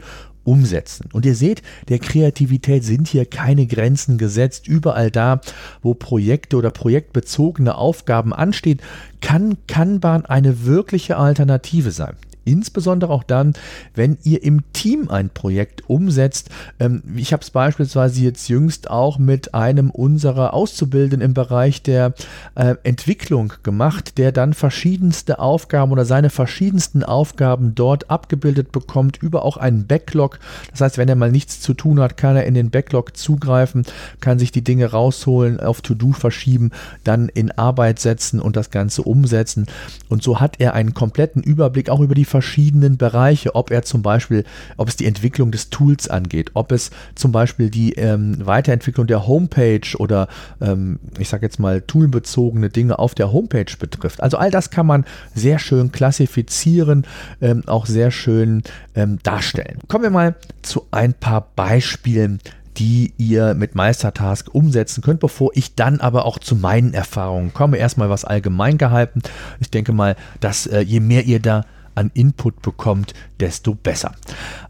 umsetzen. 0.48 1.10
Und 1.12 1.26
ihr 1.26 1.36
seht, 1.36 1.62
der 1.90 2.00
Kreativität 2.00 2.84
sind 2.84 3.10
hier 3.10 3.26
keine 3.26 3.68
Grenzen 3.68 4.18
gesetzt. 4.18 4.68
Überall 4.68 5.12
da, 5.12 5.42
wo 5.82 5.94
Projekte 5.94 6.56
oder 6.56 6.72
projektbezogene 6.72 7.76
Aufgaben 7.76 8.34
anstehen, 8.34 8.80
kann 9.20 9.58
Kanban 9.68 10.26
eine 10.26 10.66
wirkliche 10.66 11.18
Alternative 11.18 11.92
sein. 11.92 12.16
Insbesondere 12.48 13.12
auch 13.12 13.24
dann, 13.24 13.54
wenn 13.94 14.18
ihr 14.24 14.44
im 14.44 14.62
Team 14.74 15.10
ein 15.10 15.30
Projekt 15.30 15.90
umsetzt. 15.90 16.50
Ähm, 16.80 17.04
ich 17.16 17.34
habe 17.34 17.44
es 17.44 17.52
beispielsweise 17.52 18.22
jetzt 18.22 18.48
jüngst 18.48 18.90
auch 18.90 19.18
mit 19.18 19.54
einem 19.54 19.90
unserer 19.90 20.54
Auszubildenden 20.54 21.22
im 21.22 21.34
Bereich 21.34 21.82
der 21.82 22.14
äh, 22.56 22.76
Entwicklung 22.84 23.54
gemacht, 23.64 24.18
der 24.18 24.32
dann 24.32 24.54
verschiedenste 24.54 25.40
Aufgaben 25.40 25.92
oder 25.92 26.06
seine 26.06 26.30
verschiedensten 26.30 27.04
Aufgaben 27.04 27.76
dort 27.76 28.10
abgebildet 28.10 28.72
bekommt 28.72 29.18
über 29.22 29.44
auch 29.44 29.58
einen 29.58 29.88
Backlog. 29.88 30.40
Das 30.72 30.82
heißt, 30.82 30.98
wenn 30.98 31.10
er 31.10 31.16
mal 31.16 31.32
nichts 31.32 31.60
zu 31.60 31.74
tun 31.74 32.00
hat, 32.00 32.18
kann 32.18 32.36
er 32.36 32.46
in 32.46 32.54
den 32.54 32.70
Backlog 32.70 33.18
zugreifen, 33.18 33.86
kann 34.22 34.40
sich 34.40 34.52
die 34.52 34.64
Dinge 34.64 34.92
rausholen, 34.92 35.60
auf 35.60 35.82
To-Do 35.82 36.14
verschieben, 36.14 36.72
dann 37.04 37.30
in 37.30 37.52
Arbeit 37.52 38.00
setzen 38.00 38.40
und 38.40 38.56
das 38.56 38.72
Ganze 38.72 39.04
umsetzen. 39.04 39.66
Und 40.10 40.24
so 40.24 40.40
hat 40.40 40.60
er 40.60 40.74
einen 40.74 40.94
kompletten 40.94 41.44
Überblick 41.44 41.90
auch 41.90 42.00
über 42.00 42.16
die 42.16 42.26
verschiedenen 42.38 42.98
Bereiche, 42.98 43.56
ob 43.56 43.72
er 43.72 43.82
zum 43.82 44.04
Beispiel, 44.04 44.44
ob 44.78 44.88
es 44.90 44.96
die 44.96 45.08
Entwicklung 45.08 45.50
des 45.50 45.72
Tools 45.72 46.08
angeht, 46.08 46.52
ob 46.54 46.72
es 46.72 46.92
zum 47.16 47.32
Beispiel 47.32 47.72
die 47.72 47.94
ähm, 47.94 48.46
Weiterentwicklung 48.46 49.08
der 49.08 49.26
Homepage 49.26 49.98
oder 49.98 50.28
ähm, 50.62 51.00
ich 51.18 51.30
sage 51.30 51.48
jetzt 51.48 51.60
mal 51.60 51.82
toolbezogene 51.82 52.70
Dinge 52.70 53.00
auf 53.00 53.16
der 53.16 53.34
Homepage 53.34 53.76
betrifft. 53.80 54.22
Also 54.22 54.38
all 54.38 54.52
das 54.52 54.70
kann 54.70 54.86
man 54.86 55.04
sehr 55.34 55.58
schön 55.58 55.92
klassifizieren, 55.92 57.08
ähm, 57.42 57.64
auch 57.66 57.88
sehr 57.88 58.12
schön 58.12 58.62
ähm, 58.94 59.18
darstellen. 59.24 59.80
Kommen 59.88 60.04
wir 60.04 60.12
mal 60.12 60.36
zu 60.62 60.86
ein 60.92 61.16
paar 61.16 61.48
Beispielen, 61.56 62.40
die 62.78 63.14
ihr 63.18 63.56
mit 63.56 63.74
Meistertask 63.74 64.54
umsetzen 64.54 65.02
könnt, 65.02 65.22
bevor 65.22 65.50
ich 65.56 65.74
dann 65.74 66.00
aber 66.00 66.26
auch 66.26 66.38
zu 66.38 66.56
meinen 66.56 66.94
Erfahrungen 66.94 67.52
komme. 67.52 67.78
Erstmal 67.78 68.12
was 68.12 68.26
allgemein 68.26 68.78
gehalten. 68.78 69.24
Ich 69.60 69.72
denke 69.72 69.92
mal, 69.92 70.16
dass 70.40 70.68
äh, 70.68 70.82
je 70.82 71.00
mehr 71.00 71.26
ihr 71.26 71.40
da 71.40 71.66
an 71.98 72.12
Input 72.14 72.62
bekommt, 72.62 73.14
desto 73.40 73.76
besser. 73.76 74.14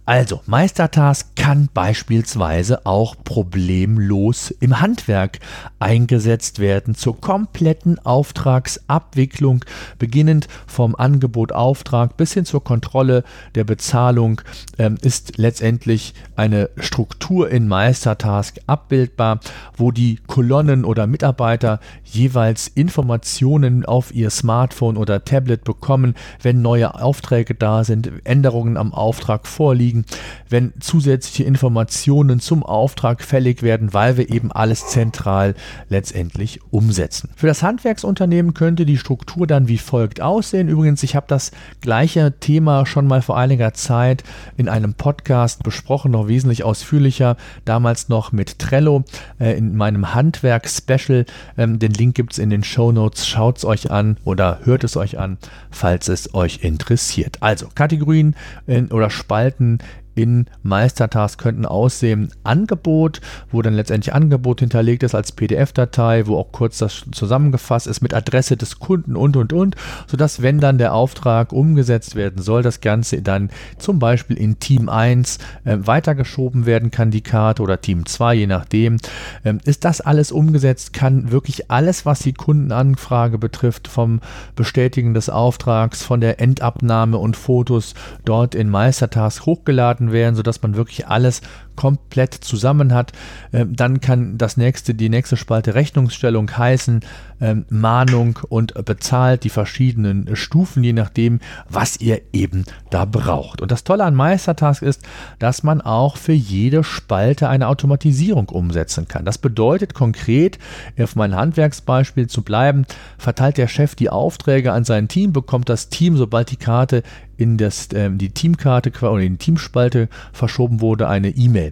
Also, 0.06 0.42
Meistertask 0.46 1.36
kann 1.36 1.68
beispielsweise 1.74 2.86
auch 2.86 3.16
problemlos 3.26 4.52
im 4.52 4.80
Handwerk 4.80 5.40
eingesetzt 5.80 6.60
werden 6.60 6.96
zur 6.96 7.20
kompletten 7.20 8.00
Auftragsabwicklung, 8.00 9.66
beginnend 10.00 10.48
vom 10.66 10.96
Angebot 10.96 11.52
Auftrag 11.52 12.16
bis 12.16 12.34
hin 12.34 12.46
zur 12.46 12.64
Kontrolle 12.64 13.26
der 13.56 13.66
Bezahlung 13.66 14.42
ähm, 14.78 14.98
ist 15.02 15.38
letztendlich 15.38 16.14
eine 16.38 16.70
Struktur 16.78 17.50
in 17.50 17.68
Meistertask 17.68 18.60
abbildbar, 18.66 19.42
wo 19.76 19.92
die 19.92 20.20
Kolonnen 20.28 20.86
oder 20.86 21.06
Mitarbeiter 21.06 21.82
jeweils 22.06 22.70
Informationen 22.70 23.86
auf 23.86 24.14
ihr 24.16 24.30
Smartphone 24.30 24.96
oder 24.96 25.26
Tablet 25.26 25.66
bekommen, 25.66 26.16
wenn 26.42 26.62
neue 26.62 26.96
Aufträge 27.18 27.56
da 27.56 27.84
sind, 27.84 28.12
Änderungen 28.26 28.78
am 28.78 28.94
Auftrag 28.94 29.48
vorliegen 29.48 30.06
wenn 30.50 30.74
zusätzliche 30.80 31.44
Informationen 31.44 32.40
zum 32.40 32.64
Auftrag 32.64 33.22
fällig 33.22 33.64
werden, 33.64 33.94
weil 33.94 34.18
wir 34.18 34.30
eben 34.30 34.52
alles 34.52 34.88
zentral 34.88 35.56
letztendlich 35.90 36.60
umsetzen. 36.72 37.30
Für 37.36 37.48
das 37.48 37.64
Handwerksunternehmen 37.64 38.54
könnte 38.54 38.86
die 38.86 38.98
Struktur 38.98 39.48
dann 39.48 39.68
wie 39.68 39.78
folgt 39.78 40.22
aussehen. 40.22 40.68
Übrigens, 40.68 41.04
ich 41.04 41.16
habe 41.16 41.26
das 41.28 41.52
gleiche 41.82 42.34
Thema 42.40 42.86
schon 42.86 43.08
mal 43.08 43.22
vor 43.22 43.38
einiger 43.38 43.74
Zeit 43.74 44.24
in 44.56 44.70
einem 44.70 44.94
Podcast 44.94 45.64
besprochen, 45.64 46.12
noch 46.12 46.28
wesentlich 46.28 46.64
ausführlicher, 46.64 47.38
damals 47.66 48.10
noch 48.10 48.32
mit 48.32 48.60
Trello 48.60 49.04
äh, 49.40 49.58
in 49.58 49.76
meinem 49.76 50.14
Handwerk-Special. 50.14 51.26
Ähm, 51.58 51.80
den 51.80 51.92
Link 51.92 52.16
gibt 52.16 52.34
es 52.34 52.40
in 52.40 52.50
den 52.50 52.64
Show 52.64 52.92
Notes. 52.92 53.28
Schaut 53.28 53.58
es 53.58 53.66
euch 53.66 53.92
an 53.92 54.18
oder 54.24 54.60
hört 54.64 54.84
es 54.84 54.98
euch 54.98 55.20
an, 55.20 55.38
falls 55.72 56.08
es 56.08 56.34
euch 56.34 56.64
interessiert. 56.64 57.07
Also 57.42 57.68
Kategorien 57.74 58.36
in, 58.66 58.92
oder 58.92 59.10
Spalten 59.10 59.80
in 60.18 60.48
Meistertask 60.64 61.40
könnten 61.40 61.66
aussehen. 61.66 62.32
Angebot, 62.44 63.22
wo 63.52 63.62
dann 63.62 63.74
letztendlich 63.76 64.14
Angebot 64.14 64.60
hinterlegt 64.60 65.04
ist 65.04 65.16
als 65.16 65.32
PDF-Datei, 65.32 66.28
wo 66.28 66.38
auch 66.38 66.52
kurz 66.52 66.80
das 66.80 67.04
zusammengefasst 67.12 67.88
ist 67.88 68.02
mit 68.02 68.14
Adresse 68.14 68.58
des 68.58 68.80
Kunden 68.80 69.16
und 69.16 69.38
und 69.38 69.54
und, 69.54 69.76
sodass, 70.08 70.42
wenn 70.42 70.60
dann 70.60 70.78
der 70.78 70.94
Auftrag 70.94 71.54
umgesetzt 71.54 72.16
werden 72.16 72.42
soll, 72.42 72.64
das 72.64 72.82
Ganze 72.82 73.22
dann 73.22 73.50
zum 73.78 74.00
Beispiel 74.00 74.38
in 74.38 74.60
Team 74.60 74.90
1 74.90 75.38
äh, 75.64 75.78
weitergeschoben 75.80 76.66
werden 76.66 76.92
kann, 76.92 77.12
die 77.12 77.22
Karte 77.22 77.62
oder 77.62 77.82
Team 77.82 78.06
2, 78.06 78.34
je 78.34 78.48
nachdem. 78.48 78.98
Ähm, 79.46 79.60
ist 79.66 79.86
das 79.86 80.02
alles 80.02 80.32
umgesetzt, 80.32 80.94
kann 80.94 81.32
wirklich 81.32 81.70
alles, 81.70 82.06
was 82.06 82.20
die 82.20 82.34
Kundenanfrage 82.34 83.38
betrifft, 83.38 83.88
vom 83.88 84.22
Bestätigen 84.56 85.14
des 85.14 85.30
Auftrags, 85.30 86.04
von 86.04 86.22
der 86.22 86.40
Endabnahme 86.40 87.18
und 87.18 87.36
Fotos 87.36 87.94
dort 88.26 88.56
in 88.56 88.70
Meistertask 88.70 89.46
hochgeladen 89.46 90.07
werden, 90.12 90.36
sodass 90.36 90.62
man 90.62 90.76
wirklich 90.76 91.08
alles 91.08 91.42
komplett 91.78 92.34
zusammen 92.34 92.94
hat. 92.94 93.14
Ähm, 93.54 93.74
dann 93.74 94.02
kann 94.02 94.38
das 94.38 94.58
nächste, 94.58 94.94
die 94.94 95.08
nächste 95.08 95.38
Spalte 95.38 95.76
Rechnungsstellung 95.76 96.58
heißen, 96.58 97.00
ähm, 97.40 97.66
Mahnung 97.70 98.40
und 98.50 98.74
bezahlt 98.86 99.44
die 99.44 99.50
verschiedenen 99.50 100.36
Stufen, 100.36 100.84
je 100.84 100.94
nachdem, 100.94 101.40
was 101.70 102.02
ihr 102.02 102.22
eben 102.34 102.66
da 102.90 103.06
braucht. 103.06 103.62
Und 103.62 103.72
das 103.72 103.84
Tolle 103.84 104.04
an 104.04 104.16
Meistertask 104.16 104.82
ist, 104.82 105.04
dass 105.40 105.64
man 105.64 105.82
auch 105.82 106.18
für 106.18 106.34
jede 106.34 106.84
Spalte 106.84 107.48
eine 107.48 107.68
Automatisierung 107.68 108.50
umsetzen 108.50 109.08
kann. 109.08 109.24
Das 109.24 109.38
bedeutet 109.38 109.94
konkret, 109.94 110.58
auf 111.00 111.16
mein 111.16 111.36
Handwerksbeispiel 111.36 112.28
zu 112.28 112.42
bleiben, 112.42 112.86
verteilt 113.18 113.58
der 113.58 113.68
Chef 113.68 113.96
die 113.96 114.10
Aufträge 114.10 114.74
an 114.74 114.84
sein 114.84 115.08
Team, 115.08 115.32
bekommt 115.32 115.70
das 115.70 115.90
Team, 115.90 116.18
sobald 116.18 116.52
die 116.52 116.58
Karte 116.58 117.04
in 117.38 117.58
das, 117.58 117.88
äh, 117.94 118.10
die 118.12 118.30
Teamkarte 118.30 118.92
oder 119.02 119.22
in 119.22 119.34
die 119.34 119.46
Teamspalte 119.46 120.10
verschoben 120.34 120.82
wurde, 120.82 121.08
eine 121.08 121.30
E-Mail. 121.30 121.67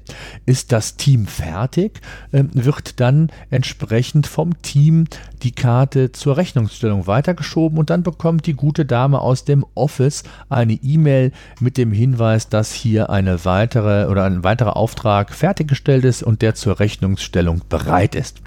Ist 0.45 0.71
das 0.71 0.97
Team 0.97 1.27
fertig, 1.27 2.01
äh, 2.31 2.43
wird 2.53 2.99
dann 2.99 3.31
entsprechend 3.49 4.27
vom 4.27 4.61
Team 4.61 5.05
die 5.45 5.51
Karte 5.51 6.11
zur 6.11 6.37
Rechnungsstellung 6.37 7.05
weitergeschoben 7.05 7.77
und 7.77 7.91
dann 7.91 8.01
bekommt 8.01 8.47
die 8.47 8.55
gute 8.55 8.83
Dame 8.83 9.19
aus 9.21 9.45
dem 9.45 9.63
Office 9.75 10.23
eine 10.49 10.73
E-Mail 10.73 11.31
mit 11.59 11.77
dem 11.77 11.91
Hinweis, 11.91 12.49
dass 12.49 12.73
hier 12.73 13.11
eine 13.11 13.45
weitere 13.45 14.07
oder 14.07 14.23
ein 14.23 14.43
weiterer 14.43 14.75
Auftrag 14.75 15.31
fertiggestellt 15.31 16.03
ist 16.03 16.23
und 16.23 16.41
der 16.41 16.55
zur 16.55 16.79
Rechnungsstellung 16.79 17.61
bereit 17.69 18.15
ist. 18.15 18.41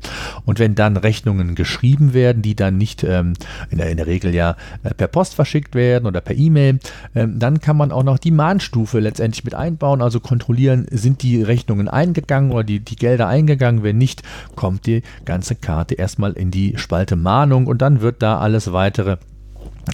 Und 0.45 0.59
wenn 0.59 0.75
dann 0.75 0.97
Rechnungen 0.97 1.55
geschrieben 1.55 2.15
werden, 2.15 2.43
die 2.43 2.57
dann 2.57 2.77
nicht 2.77 3.05
ähm, 3.05 3.35
in, 3.71 3.79
der, 3.79 3.91
in 3.91 3.97
der 3.97 4.09
Regel 4.09 4.35
ja 4.35 4.57
äh, 4.83 4.93
per 4.93 5.07
Post 5.07 5.37
verschickt 5.37 5.77
werden 5.77 6.07
oder 6.07 6.21
per 6.21 6.37
E-Mail, 6.37 6.81
ähm, 7.15 7.39
dann 7.39 7.61
kann 7.61 7.77
man 7.77 7.93
auch 7.93 8.03
noch 8.03 8.19
die 8.19 8.33
Mahnstufe 8.33 8.99
letztendlich 8.99 9.45
mit 9.45 9.55
einbauen, 9.55 10.03
also 10.03 10.19
kontrollieren, 10.19 10.87
sind 10.91 11.23
die 11.23 11.45
Rechnungen 11.45 11.87
eingegangen 11.89 12.51
oder 12.51 12.65
die, 12.65 12.81
die 12.81 12.97
Gelder 12.97 13.29
eingegangen. 13.29 13.85
Wenn 13.85 13.99
nicht, 13.99 14.25
kommt 14.57 14.87
die 14.87 15.03
ganze 15.25 15.55
Karte 15.55 15.95
erstmal 15.95 16.33
in 16.33 16.51
die 16.51 16.77
Spalte 16.89 17.17
Mahnung 17.17 17.67
und 17.67 17.83
dann 17.83 18.01
wird 18.01 18.23
da 18.23 18.39
alles 18.39 18.73
weitere 18.73 19.19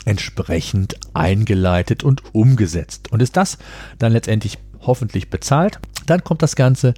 entsprechend 0.05 0.95
eingeleitet 1.13 2.05
und 2.05 2.23
umgesetzt. 2.33 3.11
Und 3.11 3.21
ist 3.21 3.37
das 3.37 3.59
dann 3.99 4.13
letztendlich 4.13 4.59
hoffentlich 4.83 5.29
bezahlt, 5.29 5.81
dann 6.07 6.25
kommt 6.25 6.43
das 6.43 6.57
Ganze 6.57 6.95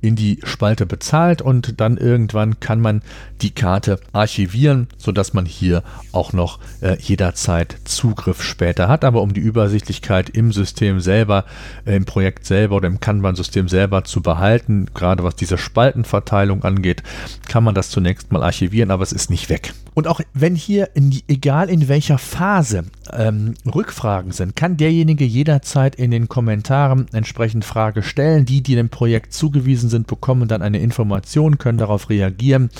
in 0.00 0.16
die 0.16 0.40
Spalte 0.44 0.86
bezahlt 0.86 1.42
und 1.42 1.80
dann 1.80 1.96
irgendwann 1.96 2.60
kann 2.60 2.80
man 2.80 3.02
die 3.40 3.50
Karte 3.50 4.00
archivieren, 4.12 4.88
sodass 4.96 5.34
man 5.34 5.46
hier 5.46 5.82
auch 6.12 6.32
noch 6.32 6.58
äh, 6.80 6.96
jederzeit 7.00 7.76
Zugriff 7.84 8.42
später 8.42 8.88
hat. 8.88 9.04
Aber 9.04 9.22
um 9.22 9.32
die 9.32 9.40
Übersichtlichkeit 9.40 10.30
im 10.30 10.52
System 10.52 11.00
selber, 11.00 11.44
äh, 11.84 11.96
im 11.96 12.04
Projekt 12.04 12.46
selber 12.46 12.76
oder 12.76 12.88
im 12.88 13.00
Kanban-System 13.00 13.68
selber 13.68 14.04
zu 14.04 14.20
behalten, 14.20 14.86
gerade 14.94 15.22
was 15.24 15.36
diese 15.36 15.58
Spaltenverteilung 15.58 16.64
angeht, 16.64 17.02
kann 17.48 17.64
man 17.64 17.74
das 17.74 17.90
zunächst 17.90 18.32
mal 18.32 18.42
archivieren, 18.42 18.90
aber 18.90 19.02
es 19.02 19.12
ist 19.12 19.30
nicht 19.30 19.48
weg. 19.48 19.72
Und 19.94 20.06
auch 20.06 20.20
wenn 20.32 20.54
hier, 20.54 20.90
in 20.94 21.10
die, 21.10 21.24
egal 21.26 21.68
in 21.68 21.88
welcher 21.88 22.18
Phase, 22.18 22.84
ähm, 23.12 23.54
Rückfragen 23.66 24.30
sind, 24.30 24.54
kann 24.54 24.76
derjenige 24.76 25.24
jederzeit 25.24 25.96
in 25.96 26.12
den 26.12 26.28
Kommentaren 26.28 27.06
entsprechend 27.12 27.64
Frage 27.64 28.04
stellen. 28.04 28.44
Die, 28.48 28.62
die 28.62 28.74
dem 28.74 28.88
Projekt 28.88 29.34
zugewiesen 29.34 29.90
sind, 29.90 30.06
bekommen 30.06 30.48
dann 30.48 30.62
eine 30.62 30.80
Information, 30.80 31.58
können 31.58 31.78
darauf 31.78 32.08
reagieren. 32.08 32.70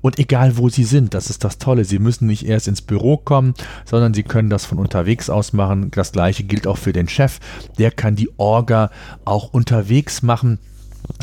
Und 0.00 0.18
egal 0.18 0.56
wo 0.56 0.68
sie 0.68 0.84
sind, 0.84 1.14
das 1.14 1.30
ist 1.30 1.44
das 1.44 1.58
Tolle, 1.58 1.84
sie 1.84 1.98
müssen 1.98 2.26
nicht 2.26 2.44
erst 2.44 2.68
ins 2.68 2.82
Büro 2.82 3.16
kommen, 3.16 3.54
sondern 3.84 4.14
sie 4.14 4.24
können 4.24 4.50
das 4.50 4.64
von 4.64 4.78
unterwegs 4.78 5.30
aus 5.30 5.52
machen. 5.52 5.90
Das 5.92 6.12
gleiche 6.12 6.42
gilt 6.42 6.66
auch 6.66 6.78
für 6.78 6.92
den 6.92 7.08
Chef. 7.08 7.38
Der 7.78 7.90
kann 7.90 8.16
die 8.16 8.30
Orga 8.36 8.90
auch 9.24 9.52
unterwegs 9.52 10.22
machen 10.22 10.58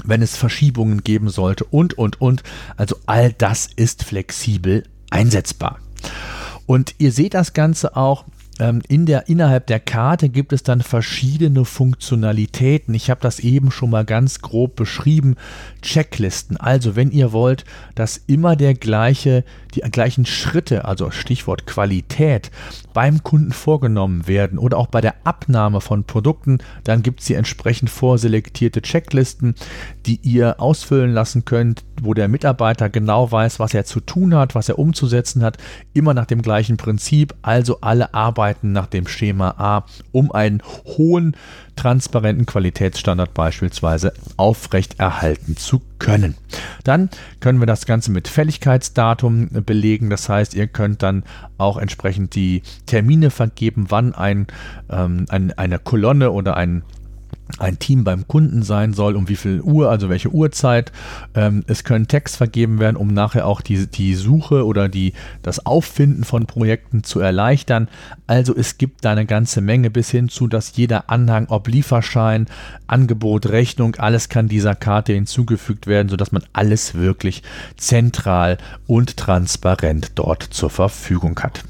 wenn 0.04 0.22
es 0.22 0.36
Verschiebungen 0.36 1.04
geben 1.04 1.30
sollte 1.30 1.64
und, 1.64 1.98
und, 1.98 2.20
und. 2.20 2.44
Also 2.76 2.98
all 3.06 3.32
das 3.32 3.70
ist 3.76 4.04
flexibel 4.04 4.84
einsetzbar. 5.10 5.80
Und 6.66 6.96
ihr 6.98 7.12
seht 7.12 7.34
das 7.34 7.54
Ganze 7.54 7.96
auch 7.96 8.26
in 8.90 9.06
der, 9.06 9.30
innerhalb 9.30 9.68
der 9.68 9.80
Karte 9.80 10.28
gibt 10.28 10.52
es 10.52 10.64
dann 10.64 10.82
verschiedene 10.82 11.64
Funktionalitäten. 11.64 12.94
Ich 12.94 13.10
habe 13.10 13.22
das 13.22 13.40
eben 13.40 13.72
schon 13.72 13.90
mal 13.90 14.04
ganz 14.04 14.42
grob 14.42 14.76
beschrieben. 14.76 15.36
Checklisten. 15.82 16.58
Also 16.58 16.98
wenn 16.98 17.12
ihr 17.12 17.32
wollt, 17.32 17.64
dass 17.96 18.18
immer 18.18 18.58
der 18.58 18.74
gleiche, 18.74 19.46
die 19.76 19.80
gleichen 19.80 20.26
Schritte, 20.26 20.84
also 20.84 21.10
Stichwort 21.10 21.68
Qualität, 21.68 22.52
beim 22.94 23.24
Kunden 23.24 23.54
vorgenommen 23.54 24.28
werden 24.28 24.58
oder 24.58 24.78
auch 24.78 24.88
bei 24.88 25.00
der 25.00 25.16
Abnahme 25.24 25.80
von 25.80 26.04
Produkten, 26.04 26.58
dann 26.84 27.02
gibt 27.02 27.22
es 27.22 27.28
hier 27.28 27.38
entsprechend 27.38 27.90
vorselektierte 27.90 28.82
Checklisten, 28.82 29.56
die 30.06 30.20
ihr 30.22 30.60
ausfüllen 30.60 31.14
lassen 31.14 31.46
könnt, 31.46 31.86
wo 32.02 32.14
der 32.14 32.28
Mitarbeiter 32.28 32.90
genau 32.90 33.32
weiß, 33.32 33.60
was 33.60 33.74
er 33.74 33.86
zu 33.86 34.02
tun 34.02 34.36
hat, 34.36 34.54
was 34.54 34.68
er 34.68 34.80
umzusetzen 34.80 35.44
hat, 35.44 35.58
immer 35.94 36.14
nach 36.14 36.26
dem 36.26 36.42
gleichen 36.42 36.76
Prinzip, 36.76 37.36
also 37.42 37.80
alle 37.82 38.14
arbeiten 38.50 38.72
nach 38.72 38.88
dem 38.88 39.08
Schema 39.08 39.54
A, 39.58 39.86
um 40.12 40.32
einen 40.32 40.64
hohen 40.86 41.36
transparenten 41.76 42.48
Qualitätsstandard 42.48 43.34
beispielsweise 43.36 44.14
aufrechterhalten 44.38 45.56
zu 45.56 45.82
können. 46.00 46.36
Dann 46.84 47.10
können 47.42 47.60
wir 47.60 47.68
das 47.68 47.86
Ganze 47.86 48.12
mit 48.12 48.28
Fälligkeitsdatum 48.28 49.50
belegen. 49.66 50.10
Das 50.10 50.28
heißt, 50.28 50.56
ihr 50.56 50.66
könnt 50.66 51.04
dann 51.04 51.24
auch 51.60 51.78
entsprechend 51.78 52.34
die 52.34 52.64
Termine 52.88 53.30
vergeben, 53.30 53.86
wann 53.90 54.16
ein, 54.16 54.48
ähm, 54.90 55.26
ein, 55.30 55.56
eine 55.58 55.78
Kolonne 55.78 56.32
oder 56.32 56.58
ein 56.58 56.84
ein 57.58 57.80
Team 57.80 58.04
beim 58.04 58.28
Kunden 58.28 58.62
sein 58.62 58.94
soll, 58.94 59.16
um 59.16 59.28
wie 59.28 59.36
viel 59.36 59.62
Uhr, 59.62 59.90
also 59.90 60.10
welche 60.10 60.30
Uhrzeit. 60.30 60.92
Ähm, 61.34 61.64
es 61.68 61.84
können 61.84 62.08
Tags 62.08 62.36
vergeben 62.36 62.80
werden, 62.80 62.96
um 62.96 63.14
nachher 63.14 63.48
auch 63.48 63.62
die, 63.62 63.88
die 63.88 64.14
Suche 64.14 64.66
oder 64.66 64.88
die, 64.88 65.14
das 65.42 65.66
Auffinden 65.66 66.24
von 66.24 66.46
Projekten 66.46 67.04
zu 67.04 67.20
erleichtern. 67.20 67.88
Also 68.28 68.56
es 68.56 68.78
gibt 68.78 69.04
da 69.04 69.12
eine 69.12 69.26
ganze 69.26 69.62
Menge 69.62 69.90
bis 69.90 70.12
hin 70.12 70.30
zu, 70.30 70.48
dass 70.48 70.76
jeder 70.76 71.10
Anhang, 71.10 71.48
ob 71.50 71.68
Lieferschein, 71.68 72.46
Angebot, 72.88 73.48
Rechnung, 73.48 73.96
alles 73.96 74.30
kann 74.30 74.48
dieser 74.48 74.76
Karte 74.76 75.14
hinzugefügt 75.14 75.88
werden, 75.88 76.10
sodass 76.10 76.32
man 76.32 76.44
alles 76.54 76.96
wirklich 76.96 77.42
zentral 77.78 78.58
und 78.86 79.18
transparent 79.18 80.12
dort 80.16 80.44
zur 80.44 80.70
Verfügung 80.70 81.40
hat. 81.40 81.64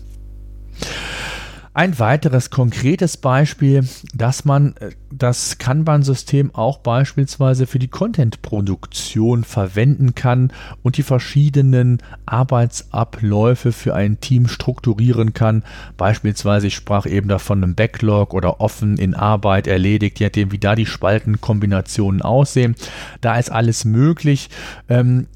Ein 1.73 1.99
weiteres 1.99 2.49
konkretes 2.49 3.17
Beispiel, 3.17 3.87
dass 4.13 4.43
man 4.43 4.75
äh, 4.79 4.89
das 5.11 5.59
Kanban-System 5.59 6.53
auch 6.55 6.79
beispielsweise 6.79 7.67
für 7.67 7.77
die 7.77 7.87
Content-Produktion 7.87 9.43
verwenden 9.43 10.15
kann 10.15 10.51
und 10.81 10.97
die 10.97 11.03
verschiedenen 11.03 12.01
Arbeitsabläufe 12.25 13.71
für 13.71 13.93
ein 13.93 14.19
Team 14.19 14.47
strukturieren 14.47 15.33
kann. 15.33 15.63
Beispielsweise, 15.95 16.67
ich 16.67 16.75
sprach 16.75 17.05
eben 17.05 17.29
davon 17.29 17.63
einem 17.63 17.75
Backlog 17.75 18.33
oder 18.33 18.61
offen 18.61 18.97
in 18.97 19.13
Arbeit 19.13 19.67
erledigt, 19.67 20.19
je 20.19 20.25
nachdem, 20.27 20.51
wie 20.51 20.59
da 20.59 20.73
die 20.73 20.87
Spaltenkombinationen 20.87 22.23
aussehen. 22.23 22.75
Da 23.21 23.37
ist 23.37 23.51
alles 23.51 23.85
möglich. 23.85 24.49
Ähm, 24.87 25.27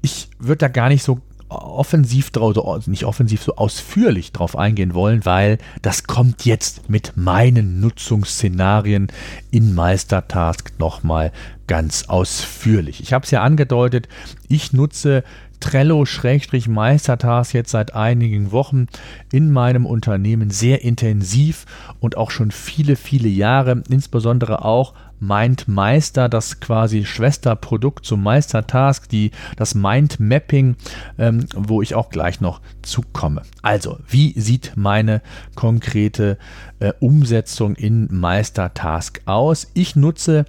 ich 0.00 0.28
würde 0.38 0.58
da 0.58 0.68
gar 0.68 0.88
nicht 0.88 1.02
so 1.02 1.20
offensiv 1.54 2.30
drauf, 2.30 2.56
also 2.66 2.90
nicht 2.90 3.04
offensiv, 3.04 3.42
so 3.42 3.56
ausführlich 3.56 4.32
drauf 4.32 4.56
eingehen 4.56 4.94
wollen, 4.94 5.24
weil 5.24 5.58
das 5.82 6.04
kommt 6.04 6.44
jetzt 6.44 6.88
mit 6.88 7.16
meinen 7.16 7.80
Nutzungsszenarien 7.80 9.08
in 9.50 9.74
Meistertask 9.74 10.72
nochmal 10.78 11.32
ganz 11.66 12.04
ausführlich. 12.08 13.00
Ich 13.00 13.12
habe 13.12 13.24
es 13.24 13.30
ja 13.30 13.42
angedeutet, 13.42 14.08
ich 14.48 14.72
nutze 14.72 15.24
Trello-Meistertask 15.60 17.54
jetzt 17.54 17.70
seit 17.70 17.94
einigen 17.94 18.52
Wochen 18.52 18.86
in 19.32 19.50
meinem 19.50 19.86
Unternehmen 19.86 20.50
sehr 20.50 20.84
intensiv 20.84 21.64
und 22.00 22.18
auch 22.18 22.30
schon 22.30 22.50
viele, 22.50 22.96
viele 22.96 23.28
Jahre, 23.28 23.82
insbesondere 23.88 24.64
auch 24.64 24.92
MindMeister, 25.20 26.28
das 26.28 26.60
quasi 26.60 27.04
Schwesterprodukt 27.04 28.04
zum 28.04 28.22
Meistertask, 28.22 29.08
die, 29.08 29.30
das 29.56 29.74
Mindmapping, 29.74 30.76
ähm, 31.18 31.46
wo 31.54 31.82
ich 31.82 31.94
auch 31.94 32.10
gleich 32.10 32.40
noch 32.40 32.60
zukomme. 32.82 33.42
Also, 33.62 33.98
wie 34.08 34.38
sieht 34.38 34.72
meine 34.76 35.22
konkrete 35.54 36.38
äh, 36.80 36.92
Umsetzung 37.00 37.74
in 37.76 38.08
Meistertask 38.10 39.20
aus? 39.26 39.70
Ich 39.74 39.96
nutze 39.96 40.44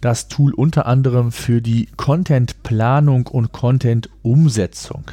das 0.00 0.28
Tool 0.28 0.52
unter 0.54 0.86
anderem 0.86 1.32
für 1.32 1.62
die 1.62 1.88
Content-Planung 1.96 3.26
und 3.26 3.52
Content-Umsetzung 3.52 4.16
Umsetzung. 4.26 5.04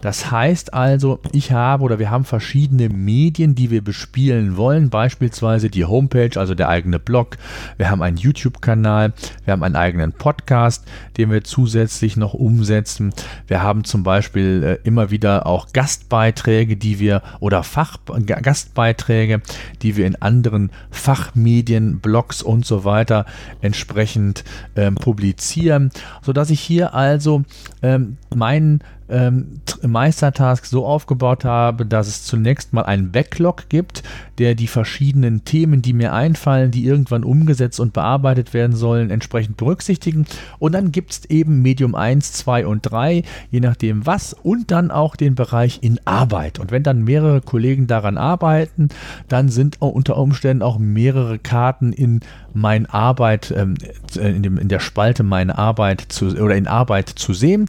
Das 0.00 0.30
heißt 0.30 0.72
also, 0.72 1.18
ich 1.32 1.50
habe 1.50 1.82
oder 1.82 1.98
wir 1.98 2.10
haben 2.10 2.24
verschiedene 2.24 2.88
Medien, 2.88 3.56
die 3.56 3.70
wir 3.70 3.82
bespielen 3.82 4.56
wollen, 4.56 4.88
beispielsweise 4.88 5.68
die 5.68 5.84
Homepage, 5.84 6.38
also 6.38 6.54
der 6.54 6.68
eigene 6.68 7.00
Blog, 7.00 7.38
wir 7.76 7.90
haben 7.90 8.02
einen 8.02 8.16
YouTube-Kanal, 8.42 9.12
wir 9.44 9.52
haben 9.52 9.62
einen 9.62 9.76
eigenen 9.76 10.12
Podcast, 10.12 10.84
den 11.16 11.30
wir 11.30 11.44
zusätzlich 11.44 12.16
noch 12.16 12.34
umsetzen. 12.34 13.12
Wir 13.46 13.62
haben 13.62 13.84
zum 13.84 14.02
Beispiel 14.02 14.78
äh, 14.82 14.86
immer 14.86 15.10
wieder 15.10 15.46
auch 15.46 15.72
Gastbeiträge, 15.72 16.76
die 16.76 16.98
wir 16.98 17.22
oder 17.40 17.62
Fach 17.62 17.98
Gastbeiträge, 18.24 19.42
die 19.82 19.96
wir 19.96 20.06
in 20.06 20.20
anderen 20.20 20.70
Fachmedien, 20.90 22.00
Blogs 22.00 22.42
und 22.42 22.66
so 22.66 22.84
weiter 22.84 23.26
entsprechend 23.60 24.44
ähm, 24.76 24.96
publizieren, 24.96 25.90
sodass 26.22 26.50
ich 26.50 26.60
hier 26.60 26.94
also 26.94 27.42
ähm, 27.82 28.16
meinen 28.34 28.82
ähm, 29.08 29.60
Meistertask 29.82 30.64
so 30.64 30.86
aufgebaut 30.86 31.44
habe, 31.44 31.84
dass 31.84 32.08
es 32.08 32.24
zunächst 32.24 32.72
mal 32.72 32.84
einen 32.84 33.12
Backlog 33.12 33.68
gibt, 33.68 34.02
der 34.38 34.54
die 34.54 34.66
verschiedenen 34.66 35.44
Themen, 35.44 35.82
die 35.82 35.92
mir 35.92 36.12
einfallen, 36.12 36.70
die 36.70 36.84
irgendwann 36.84 37.24
umgesetzt 37.24 37.80
und 37.80 37.92
bearbeitet 37.92 38.54
werden 38.54 38.74
sollen, 38.74 39.10
entsprechend 39.10 39.56
berücksichtigen. 39.56 40.26
Und 40.58 40.72
dann 40.72 40.92
gibt 40.92 41.12
es 41.12 41.24
eben 41.30 41.62
Medium 41.62 41.94
1, 41.94 42.32
2 42.32 42.66
und 42.66 42.82
3, 42.82 43.22
je 43.50 43.60
nachdem 43.60 44.06
was, 44.06 44.34
und 44.34 44.70
dann 44.70 44.90
auch 44.90 45.16
den 45.16 45.34
Bereich 45.34 45.78
in 45.82 46.00
Arbeit. 46.04 46.58
Und 46.58 46.70
wenn 46.70 46.82
dann 46.82 47.04
mehrere 47.04 47.40
Kollegen 47.40 47.86
daran 47.86 48.18
arbeiten, 48.18 48.88
dann 49.28 49.48
sind 49.48 49.76
unter 49.80 50.16
Umständen 50.16 50.62
auch 50.62 50.78
mehrere 50.78 51.38
Karten 51.38 51.92
in 51.92 52.20
mein 52.54 52.86
Arbeit, 52.86 53.52
ähm, 53.56 53.74
in, 54.18 54.42
dem, 54.42 54.58
in 54.58 54.68
der 54.68 54.80
Spalte 54.80 55.22
meine 55.22 55.58
Arbeit 55.58 56.00
zu, 56.08 56.26
oder 56.26 56.56
in 56.56 56.66
Arbeit 56.66 57.08
zu 57.08 57.32
sehen. 57.32 57.68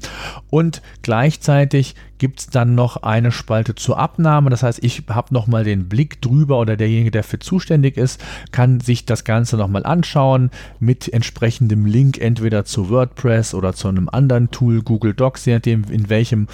Und 0.50 0.82
gleichzeitig 1.02 1.96
gibt 2.24 2.40
es 2.40 2.48
dann 2.48 2.74
noch 2.74 3.04
eine 3.04 3.34
Spalte 3.34 3.76
zur 3.76 4.00
Abnahme. 4.00 4.50
Das 4.50 4.64
heißt, 4.64 4.82
ich 4.82 5.04
habe 5.10 5.34
nochmal 5.34 5.66
den 5.66 5.90
Blick 5.90 6.22
drüber 6.22 6.58
oder 6.58 6.78
derjenige, 6.78 7.12
der 7.12 7.22
für 7.22 7.38
zuständig 7.38 7.98
ist, 7.98 8.24
kann 8.54 8.80
sich 8.80 9.04
das 9.04 9.26
Ganze 9.26 9.58
nochmal 9.58 9.86
anschauen 9.86 10.50
mit 10.80 11.12
entsprechendem 11.12 11.86
Link 11.86 12.18
entweder 12.22 12.64
zu 12.64 12.90
WordPress 12.90 13.54
oder 13.54 13.74
zu 13.74 13.90
einem 13.90 14.08
anderen 14.08 14.52
Tool, 14.52 14.84
Google 14.84 15.14
Docs, 15.14 15.44
je 15.44 15.56
nachdem, 15.56 15.84
in 15.92 16.08
welchem 16.08 16.48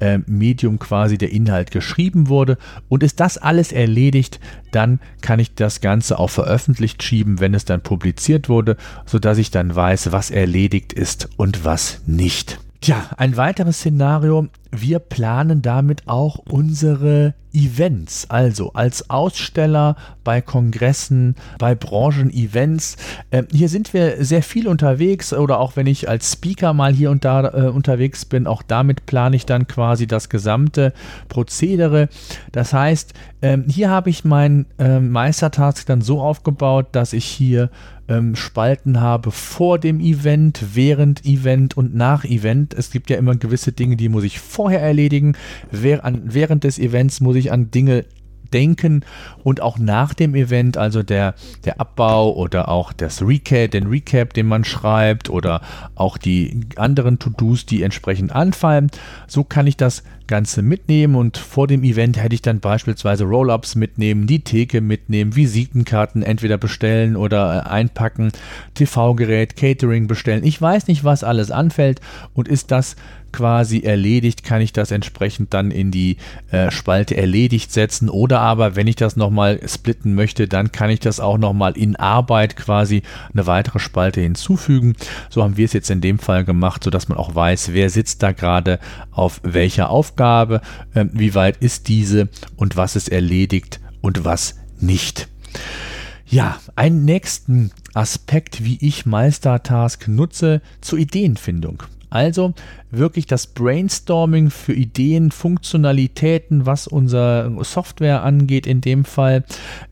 äh, 0.00 0.18
Medium 0.26 0.80
quasi 0.80 1.18
der 1.18 1.30
Inhalt 1.30 1.70
geschrieben 1.70 2.28
wurde. 2.28 2.58
Und 2.88 3.04
ist 3.04 3.20
das 3.20 3.38
alles 3.38 3.70
erledigt, 3.70 4.40
dann 4.72 4.98
kann 5.20 5.38
ich 5.38 5.54
das 5.54 5.80
Ganze 5.80 6.18
auch 6.18 6.30
veröffentlicht 6.30 7.00
schieben, 7.00 7.38
wenn 7.38 7.54
es 7.54 7.64
dann 7.64 7.82
publiziert 7.82 8.48
wurde, 8.48 8.76
sodass 9.06 9.38
ich 9.38 9.52
dann 9.52 9.72
weiß, 9.72 10.10
was 10.10 10.32
erledigt 10.32 10.92
ist 10.92 11.28
und 11.36 11.64
was 11.64 12.00
nicht. 12.06 12.58
Tja, 12.80 13.10
ein 13.16 13.36
weiteres 13.36 13.78
Szenario 13.78 14.48
wir 14.72 14.98
planen 14.98 15.60
damit 15.62 16.08
auch 16.08 16.38
unsere 16.48 17.34
Events, 17.52 18.30
also 18.30 18.72
als 18.72 19.10
Aussteller 19.10 19.96
bei 20.24 20.40
Kongressen, 20.40 21.36
bei 21.58 21.74
Branchen-Events. 21.74 22.96
Äh, 23.30 23.42
hier 23.52 23.68
sind 23.68 23.92
wir 23.92 24.24
sehr 24.24 24.42
viel 24.42 24.66
unterwegs 24.66 25.34
oder 25.34 25.60
auch 25.60 25.76
wenn 25.76 25.86
ich 25.86 26.08
als 26.08 26.32
Speaker 26.32 26.72
mal 26.72 26.94
hier 26.94 27.10
und 27.10 27.26
da 27.26 27.48
äh, 27.48 27.68
unterwegs 27.68 28.24
bin, 28.24 28.46
auch 28.46 28.62
damit 28.62 29.04
plane 29.04 29.36
ich 29.36 29.44
dann 29.44 29.66
quasi 29.66 30.06
das 30.06 30.30
gesamte 30.30 30.94
Prozedere. 31.28 32.08
Das 32.52 32.72
heißt, 32.72 33.12
äh, 33.42 33.58
hier 33.68 33.90
habe 33.90 34.08
ich 34.08 34.24
meinen 34.24 34.64
ähm, 34.78 35.10
Meistertask 35.10 35.86
dann 35.86 36.00
so 36.00 36.22
aufgebaut, 36.22 36.86
dass 36.92 37.12
ich 37.12 37.26
hier 37.26 37.68
ähm, 38.08 38.36
Spalten 38.36 39.00
habe 39.00 39.30
vor 39.30 39.78
dem 39.78 40.00
Event, 40.00 40.62
während 40.74 41.24
Event 41.24 41.76
und 41.76 41.94
nach 41.94 42.24
Event. 42.24 42.74
Es 42.74 42.90
gibt 42.90 43.10
ja 43.10 43.16
immer 43.16 43.36
gewisse 43.36 43.72
Dinge, 43.72 43.96
die 43.96 44.08
muss 44.08 44.24
ich 44.24 44.40
vorher 44.62 44.80
erledigen. 44.80 45.34
Während 45.72 46.62
des 46.62 46.78
Events 46.78 47.20
muss 47.20 47.34
ich 47.34 47.50
an 47.50 47.72
Dinge 47.72 48.04
denken 48.52 49.04
und 49.42 49.60
auch 49.60 49.76
nach 49.78 50.14
dem 50.14 50.36
Event, 50.36 50.76
also 50.76 51.02
der, 51.02 51.34
der 51.64 51.80
Abbau 51.80 52.32
oder 52.32 52.68
auch 52.68 52.92
das 52.92 53.22
Recap, 53.22 53.72
den 53.72 53.88
Recap, 53.88 54.34
den 54.34 54.46
man 54.46 54.62
schreibt 54.62 55.30
oder 55.30 55.62
auch 55.96 56.16
die 56.16 56.60
anderen 56.76 57.18
To-Dos, 57.18 57.66
die 57.66 57.82
entsprechend 57.82 58.30
anfallen. 58.30 58.90
So 59.26 59.42
kann 59.42 59.66
ich 59.66 59.76
das 59.76 60.04
Ganze 60.32 60.62
mitnehmen 60.62 61.14
und 61.14 61.36
vor 61.36 61.66
dem 61.66 61.84
Event 61.84 62.16
hätte 62.16 62.34
ich 62.34 62.40
dann 62.40 62.58
beispielsweise 62.58 63.24
Roll-Ups 63.24 63.74
mitnehmen, 63.74 64.26
die 64.26 64.40
Theke 64.40 64.80
mitnehmen, 64.80 65.36
Visitenkarten 65.36 66.22
entweder 66.22 66.56
bestellen 66.56 67.16
oder 67.16 67.66
äh, 67.66 67.68
einpacken, 67.68 68.32
TV-Gerät, 68.72 69.56
Catering 69.56 70.06
bestellen. 70.06 70.42
Ich 70.42 70.60
weiß 70.60 70.86
nicht, 70.86 71.04
was 71.04 71.22
alles 71.22 71.50
anfällt 71.50 72.00
und 72.32 72.48
ist 72.48 72.70
das 72.70 72.96
quasi 73.32 73.80
erledigt, 73.80 74.44
kann 74.44 74.60
ich 74.60 74.72
das 74.72 74.90
entsprechend 74.90 75.52
dann 75.54 75.70
in 75.70 75.90
die 75.90 76.18
äh, 76.50 76.70
Spalte 76.70 77.16
erledigt 77.16 77.72
setzen. 77.72 78.08
Oder 78.08 78.40
aber, 78.40 78.76
wenn 78.76 78.86
ich 78.86 78.96
das 78.96 79.16
nochmal 79.16 79.60
splitten 79.66 80.14
möchte, 80.14 80.46
dann 80.46 80.70
kann 80.70 80.90
ich 80.90 81.00
das 81.00 81.18
auch 81.18 81.38
nochmal 81.38 81.76
in 81.76 81.96
Arbeit 81.96 82.56
quasi 82.56 83.02
eine 83.32 83.46
weitere 83.46 83.78
Spalte 83.78 84.20
hinzufügen. 84.20 84.94
So 85.30 85.42
haben 85.42 85.56
wir 85.56 85.64
es 85.64 85.72
jetzt 85.72 85.90
in 85.90 86.00
dem 86.00 86.18
Fall 86.18 86.44
gemacht, 86.44 86.84
sodass 86.84 87.08
man 87.08 87.18
auch 87.18 87.34
weiß, 87.34 87.72
wer 87.72 87.90
sitzt 87.90 88.22
da 88.22 88.32
gerade 88.32 88.78
auf 89.10 89.40
welcher 89.42 89.90
Aufgabe, 89.90 90.21
äh, 90.94 91.06
wie 91.12 91.34
weit 91.34 91.58
ist 91.58 91.88
diese 91.88 92.28
und 92.56 92.76
was 92.76 92.96
ist 92.96 93.10
erledigt 93.10 93.80
und 94.00 94.24
was 94.24 94.56
nicht. 94.80 95.28
Ja, 96.26 96.58
einen 96.76 97.04
nächsten 97.04 97.72
Aspekt, 97.94 98.64
wie 98.64 98.78
ich 98.80 99.04
Meistertask 99.04 100.08
nutze, 100.08 100.62
zur 100.80 100.98
Ideenfindung. 100.98 101.82
Also 102.12 102.52
wirklich 102.90 103.26
das 103.26 103.46
Brainstorming 103.46 104.50
für 104.50 104.74
Ideen, 104.74 105.30
Funktionalitäten, 105.30 106.66
was 106.66 106.86
unsere 106.86 107.56
Software 107.62 108.22
angeht 108.22 108.66
in 108.66 108.82
dem 108.82 109.06
Fall. 109.06 109.44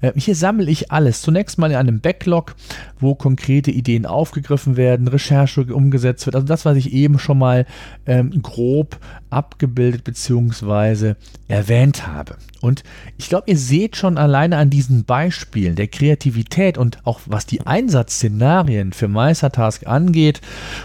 Äh, 0.03 0.13
hier 0.17 0.35
sammle 0.35 0.71
ich 0.71 0.93
alles. 0.93 1.23
Zunächst 1.23 1.59
mal 1.59 1.71
in 1.71 1.79
einem 1.79 2.01
Backlog, 2.01 2.55
wo 2.99 3.15
konkrete 3.15 3.71
Ideen 3.71 4.05
aufgegriffen 4.05 4.77
werden, 4.77 5.09
Recherche 5.09 5.63
umgesetzt 5.75 6.27
wird. 6.27 6.37
Also 6.37 6.47
das, 6.47 6.67
was 6.67 6.77
ich 6.77 6.93
eben 6.93 7.19
schon 7.19 7.39
mal 7.39 7.65
ähm, 8.05 8.43
grob 8.43 8.99
abgebildet 9.31 10.05
bzw. 10.05 11.15
erwähnt 11.49 12.07
habe. 12.07 12.37
Und 12.61 12.83
ich 13.17 13.31
glaube, 13.31 13.45
ihr 13.51 13.57
seht 13.57 13.97
schon 13.97 14.19
alleine 14.19 14.59
an 14.59 14.69
diesen 14.69 15.05
Beispielen 15.05 15.77
der 15.77 15.89
Kreativität 15.89 16.77
und 16.77 16.99
auch 17.05 17.21
was 17.25 17.47
die 17.47 17.67
Einsatzszenarien 17.67 18.93
für 18.93 19.09
Meistertask 19.09 19.87
angeht 19.87 20.43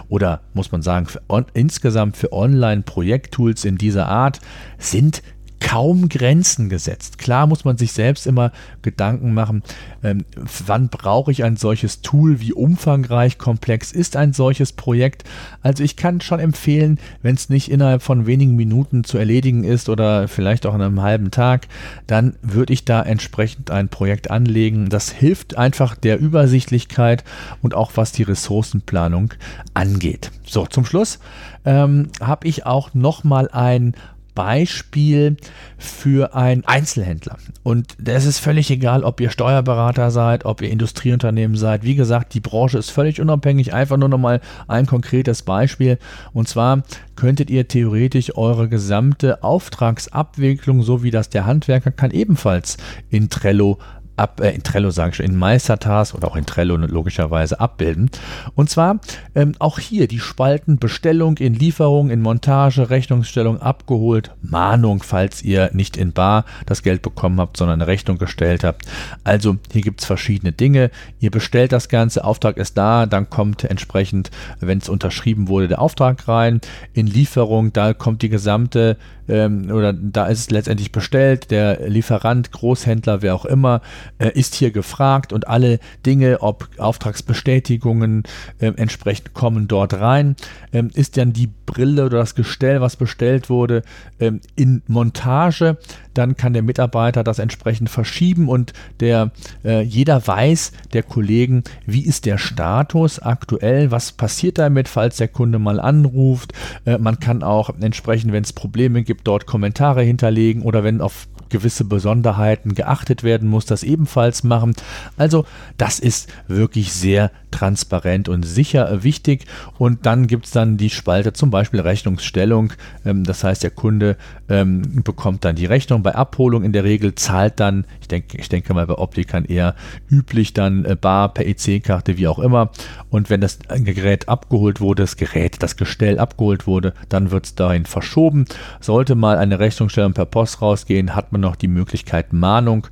oder 0.07 0.41
muss 0.53 0.71
man 0.71 0.81
sagen 0.81 1.07
für 1.07 1.21
on, 1.27 1.45
insgesamt 1.53 2.17
für 2.17 2.31
Online-Projekttools 2.31 3.65
in 3.65 3.77
dieser 3.77 4.07
Art 4.07 4.39
sind 4.77 5.21
kaum 5.65 6.09
Grenzen 6.09 6.69
gesetzt. 6.69 7.17
Klar 7.17 7.47
muss 7.47 7.65
man 7.65 7.75
sich 7.75 7.91
selbst 7.91 8.27
immer 8.27 8.51
Gedanken 8.83 9.33
machen, 9.33 9.63
ähm, 10.03 10.23
wann 10.67 10.89
brauche 10.89 11.31
ich 11.31 11.43
ein 11.43 11.57
solches 11.57 12.03
Tool, 12.03 12.39
wie 12.39 12.53
umfangreich, 12.53 13.39
komplex 13.39 13.91
ist 13.91 14.15
ein 14.15 14.31
solches 14.31 14.73
Projekt. 14.73 15.23
Also 15.63 15.83
ich 15.83 15.95
kann 15.95 16.21
schon 16.21 16.39
empfehlen, 16.39 16.99
wenn 17.23 17.33
es 17.33 17.49
nicht 17.49 17.71
innerhalb 17.71 18.03
von 18.03 18.27
wenigen 18.27 18.55
Minuten 18.55 19.03
zu 19.03 19.17
erledigen 19.17 19.63
ist 19.63 19.89
oder 19.89 20.27
vielleicht 20.27 20.67
auch 20.67 20.75
in 20.75 20.83
einem 20.83 21.01
halben 21.01 21.31
Tag, 21.31 21.67
dann 22.05 22.35
würde 22.43 22.71
ich 22.71 22.85
da 22.85 23.01
entsprechend 23.01 23.71
ein 23.71 23.89
Projekt 23.89 24.29
anlegen. 24.29 24.89
Das 24.89 25.09
hilft 25.09 25.57
einfach 25.57 25.95
der 25.95 26.19
Übersichtlichkeit 26.19 27.23
und 27.63 27.73
auch 27.73 27.93
was 27.95 28.11
die 28.11 28.23
Ressourcenplanung 28.23 29.33
angeht. 29.73 30.29
So, 30.45 30.67
zum 30.67 30.85
Schluss 30.85 31.17
ähm, 31.65 32.09
habe 32.21 32.47
ich 32.47 32.67
auch 32.67 32.93
nochmal 32.93 33.49
ein 33.51 33.95
Beispiel 34.35 35.37
für 35.77 36.35
einen 36.35 36.65
Einzelhändler. 36.65 37.37
Und 37.63 37.97
es 38.05 38.25
ist 38.25 38.39
völlig 38.39 38.69
egal, 38.69 39.03
ob 39.03 39.19
ihr 39.19 39.29
Steuerberater 39.29 40.11
seid, 40.11 40.45
ob 40.45 40.61
ihr 40.61 40.69
Industrieunternehmen 40.69 41.57
seid. 41.57 41.83
Wie 41.83 41.95
gesagt, 41.95 42.33
die 42.33 42.41
Branche 42.41 42.77
ist 42.77 42.91
völlig 42.91 43.19
unabhängig. 43.19 43.73
Einfach 43.73 43.97
nur 43.97 44.09
nochmal 44.09 44.41
ein 44.67 44.85
konkretes 44.85 45.41
Beispiel. 45.41 45.97
Und 46.33 46.47
zwar 46.47 46.83
könntet 47.15 47.49
ihr 47.49 47.67
theoretisch 47.67 48.35
eure 48.37 48.69
gesamte 48.69 49.43
Auftragsabwicklung, 49.43 50.83
so 50.83 51.01
wie 51.01 51.11
das 51.11 51.29
der 51.29 51.45
Handwerker 51.45 51.91
kann, 51.91 52.11
ebenfalls 52.11 52.77
in 53.09 53.29
Trello 53.29 53.79
ab, 54.17 54.39
äh, 54.41 54.51
in 54.51 54.63
Trello 54.63 54.91
sage 54.91 55.11
ich 55.11 55.15
schon, 55.17 55.25
in 55.25 55.35
Meistertask 55.35 56.15
oder 56.15 56.27
auch 56.27 56.35
in 56.35 56.45
Trello 56.45 56.75
logischerweise 56.77 57.59
abbilden. 57.59 58.09
Und 58.55 58.69
zwar 58.69 58.99
ähm, 59.33 59.53
auch 59.59 59.79
hier 59.79 60.07
die 60.07 60.19
Spalten 60.19 60.77
Bestellung 60.77 61.37
in 61.37 61.53
Lieferung, 61.53 62.09
in 62.09 62.21
Montage, 62.21 62.89
Rechnungsstellung 62.89 63.61
abgeholt, 63.61 64.31
Mahnung, 64.41 65.03
falls 65.03 65.43
ihr 65.43 65.69
nicht 65.73 65.97
in 65.97 66.13
Bar 66.13 66.45
das 66.65 66.83
Geld 66.83 67.01
bekommen 67.01 67.39
habt, 67.39 67.57
sondern 67.57 67.81
eine 67.81 67.87
Rechnung 67.87 68.17
gestellt 68.17 68.63
habt. 68.63 68.83
Also 69.23 69.57
hier 69.71 69.81
gibt 69.81 70.01
es 70.01 70.05
verschiedene 70.05 70.51
Dinge. 70.51 70.91
Ihr 71.19 71.31
bestellt 71.31 71.71
das 71.71 71.89
Ganze, 71.89 72.23
Auftrag 72.23 72.57
ist 72.57 72.77
da, 72.77 73.05
dann 73.05 73.29
kommt 73.29 73.63
entsprechend, 73.63 74.31
wenn 74.59 74.79
es 74.79 74.89
unterschrieben 74.89 75.47
wurde, 75.47 75.67
der 75.67 75.81
Auftrag 75.81 76.27
rein. 76.27 76.61
In 76.93 77.07
Lieferung, 77.07 77.73
da 77.73 77.93
kommt 77.93 78.21
die 78.21 78.29
gesamte 78.29 78.97
ähm, 79.27 79.71
oder 79.71 79.93
da 79.93 80.27
ist 80.27 80.39
es 80.39 80.49
letztendlich 80.49 80.91
bestellt, 80.91 81.51
der 81.51 81.87
Lieferant, 81.89 82.51
Großhändler, 82.51 83.21
wer 83.21 83.35
auch 83.35 83.45
immer, 83.45 83.81
äh, 84.17 84.29
ist 84.33 84.55
hier 84.55 84.71
gefragt 84.71 85.33
und 85.33 85.47
alle 85.47 85.79
Dinge, 86.05 86.41
ob 86.41 86.69
Auftragsbestätigungen 86.77 88.23
äh, 88.59 88.71
entsprechend 88.75 89.33
kommen 89.33 89.67
dort 89.67 89.93
rein. 89.93 90.35
Ähm, 90.73 90.89
ist 90.93 91.17
dann 91.17 91.33
die 91.33 91.49
Brille 91.65 92.05
oder 92.05 92.19
das 92.19 92.35
Gestell, 92.35 92.81
was 92.81 92.95
bestellt 92.95 93.49
wurde, 93.49 93.83
ähm, 94.19 94.41
in 94.55 94.81
Montage, 94.87 95.77
dann 96.13 96.37
kann 96.37 96.53
der 96.53 96.61
Mitarbeiter 96.61 97.23
das 97.23 97.39
entsprechend 97.39 97.89
verschieben 97.89 98.47
und 98.47 98.73
der 98.99 99.31
äh, 99.63 99.81
jeder 99.81 100.25
weiß, 100.25 100.71
der 100.93 101.03
Kollegen, 101.03 101.63
wie 101.85 102.05
ist 102.05 102.25
der 102.25 102.37
Status 102.37 103.19
aktuell, 103.19 103.91
was 103.91 104.11
passiert 104.11 104.57
damit, 104.57 104.87
falls 104.87 105.17
der 105.17 105.27
Kunde 105.27 105.59
mal 105.59 105.79
anruft. 105.79 106.53
Äh, 106.85 106.97
man 106.97 107.19
kann 107.19 107.43
auch 107.43 107.69
entsprechend, 107.79 108.31
wenn 108.31 108.43
es 108.43 108.53
Probleme 108.53 109.03
gibt, 109.03 109.27
dort 109.27 109.45
Kommentare 109.45 110.03
hinterlegen 110.03 110.61
oder 110.61 110.83
wenn 110.83 111.01
auf 111.01 111.27
gewisse 111.49 111.85
Besonderheiten 111.85 112.73
geachtet 112.73 113.23
werden 113.23 113.47
muss, 113.47 113.65
das 113.65 113.83
ebenfalls 113.95 114.43
machen. 114.43 114.75
Also 115.17 115.45
das 115.77 115.99
ist 115.99 116.31
wirklich 116.47 116.91
sehr 116.91 117.31
transparent 117.51 118.27
und 118.27 118.43
sicher 118.43 119.03
wichtig. 119.03 119.45
Und 119.77 120.05
dann 120.05 120.27
gibt 120.27 120.45
es 120.45 120.51
dann 120.51 120.75
die 120.75 120.89
Spalte 120.89 121.31
zum 121.31 121.49
Beispiel 121.51 121.79
Rechnungsstellung. 121.79 122.73
Ähm, 123.05 123.23
das 123.23 123.43
heißt, 123.43 123.63
der 123.63 123.71
Kunde 123.71 124.17
ähm, 124.49 125.03
bekommt 125.03 125.45
dann 125.45 125.55
die 125.55 125.65
Rechnung 125.65 126.03
bei 126.03 126.13
Abholung 126.13 126.63
in 126.63 126.73
der 126.73 126.83
Regel, 126.83 127.15
zahlt 127.15 127.59
dann, 127.59 127.85
ich 128.01 128.09
denke, 128.09 128.37
ich 128.37 128.49
denke 128.49 128.73
mal 128.73 128.85
bei 128.85 128.97
Optikern 128.97 129.45
eher 129.45 129.75
üblich 130.09 130.53
dann 130.53 130.83
äh, 130.83 130.97
bar 130.99 131.33
per 131.33 131.47
EC-Karte, 131.47 132.17
wie 132.17 132.27
auch 132.27 132.39
immer. 132.39 132.71
Und 133.09 133.29
wenn 133.29 133.39
das 133.39 133.59
Gerät 133.69 134.27
abgeholt 134.27 134.81
wurde, 134.81 135.03
das 135.03 135.15
Gerät, 135.15 135.63
das 135.63 135.77
Gestell 135.77 136.19
abgeholt 136.19 136.67
wurde, 136.67 136.93
dann 137.07 137.31
wird 137.31 137.45
es 137.45 137.55
dahin 137.55 137.85
verschoben. 137.85 138.45
Sollte 138.81 139.15
mal 139.15 139.37
eine 139.37 139.59
Rechnungsstellung 139.59 140.13
per 140.13 140.25
Post 140.25 140.61
rausgehen, 140.61 141.15
hat 141.15 141.31
man 141.31 141.39
noch 141.39 141.55
die 141.55 141.69
Möglichkeit 141.69 142.33
Mahnung 142.33 142.87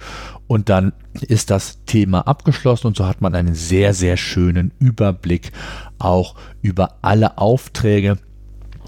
und 0.48 0.70
dann 0.70 0.94
ist 1.22 1.50
das 1.50 1.84
Thema 1.86 2.28
abgeschlossen 2.28 2.88
und 2.88 2.98
so 2.98 3.06
hat 3.06 3.22
man 3.22 3.36
einen 3.36 3.56
sehr, 3.56 3.94
sehr 3.94 4.18
schönen 4.18 4.72
Überblick 4.80 5.52
auch 6.00 6.36
über 6.62 6.98
alle 7.02 7.38
Aufträge 7.38 8.18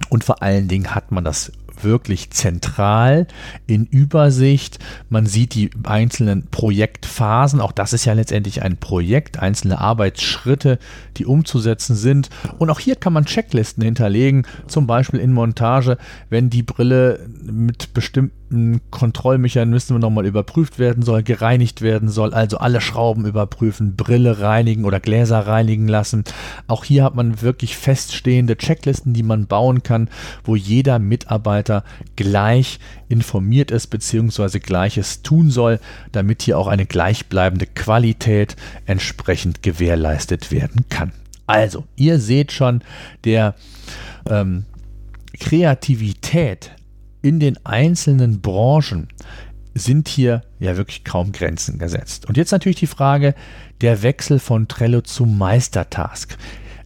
und 0.10 0.24
vor 0.24 0.41
allen 0.41 0.68
Dingen 0.68 0.94
hat 0.94 1.12
man 1.12 1.24
das 1.24 1.52
wirklich 1.82 2.32
zentral 2.32 3.28
in 3.68 3.86
Übersicht. 3.86 4.80
Man 5.10 5.26
sieht 5.26 5.54
die 5.56 5.70
einzelnen 5.84 6.48
Projektphasen. 6.48 7.62
Auch 7.62 7.72
das 7.72 7.94
ist 7.94 8.06
ja 8.06 8.13
letztendlich 8.13 8.62
ein 8.62 8.78
Projekt, 8.78 9.39
einzelne 9.39 9.80
Arbeitsschritte, 9.80 10.80
die 11.18 11.26
umzusetzen 11.26 11.96
sind. 11.96 12.30
Und 12.58 12.70
auch 12.70 12.80
hier 12.80 12.96
kann 12.96 13.13
man 13.13 13.26
Checklisten 13.26 13.84
hinterlegen, 13.84 14.46
zum 14.68 14.88
Beispiel 14.88 15.20
in 15.20 15.34
Montage, 15.34 15.98
wenn 16.30 16.50
die 16.50 16.63
Brille 16.63 17.28
mit 17.41 17.94
bestimmten 17.94 18.44
Kontrollmechanismen 18.91 20.00
nochmal 20.00 20.26
überprüft 20.26 20.80
werden 20.80 21.04
soll, 21.04 21.24
gereinigt 21.24 21.82
werden 21.82 22.10
soll, 22.10 22.34
also 22.34 22.58
alle 22.58 22.82
Schrauben 22.82 23.26
überprüfen, 23.26 23.96
Brille 23.96 24.39
reinigen 24.39 24.86
oder 24.86 25.00
Gläser 25.00 25.39
reinigen 25.39 25.88
lassen. 25.88 26.24
Auch 26.68 26.84
hier 26.84 27.04
hat 27.04 27.15
man 27.15 27.41
wirklich 27.41 27.76
feststehende 27.78 28.58
Checklisten, 28.58 29.13
die 29.13 29.24
man 29.24 29.48
bauen 29.48 29.84
kann, 29.84 30.10
wo 30.44 30.56
jeder 30.56 31.00
Mitarbeiter 31.00 31.84
gleich 32.15 32.80
informiert 33.10 33.72
ist 33.72 33.88
bzw. 33.88 34.60
gleiches 34.60 35.22
tun 35.22 35.52
soll, 35.52 35.80
damit 36.12 36.41
hier 36.41 36.58
auch 36.58 36.68
eine 36.68 36.86
gleichbleibende 36.86 37.65
Qualität 37.68 38.56
entsprechend 38.86 39.63
gewährleistet 39.63 40.52
werden 40.52 40.86
kann. 40.89 41.12
Also, 41.48 41.84
ihr 41.96 42.20
seht 42.20 42.52
schon, 42.52 42.82
der 43.24 43.56
ähm, 44.30 44.65
Kreativität 45.39 46.72
in 47.25 47.39
den 47.39 47.57
einzelnen 47.65 48.39
Branchen 48.39 49.07
sind 49.73 50.07
hier 50.07 50.43
ja 50.59 50.77
wirklich 50.77 51.03
kaum 51.03 51.31
Grenzen 51.31 51.79
gesetzt. 51.79 52.27
Und 52.27 52.38
jetzt 52.38 52.51
natürlich 52.51 52.77
die 52.77 52.88
Frage 52.88 53.33
der 53.81 54.03
Wechsel 54.03 54.38
von 54.38 54.67
Trello 54.67 55.01
zu 55.01 55.25
Meistertask. 55.25 56.38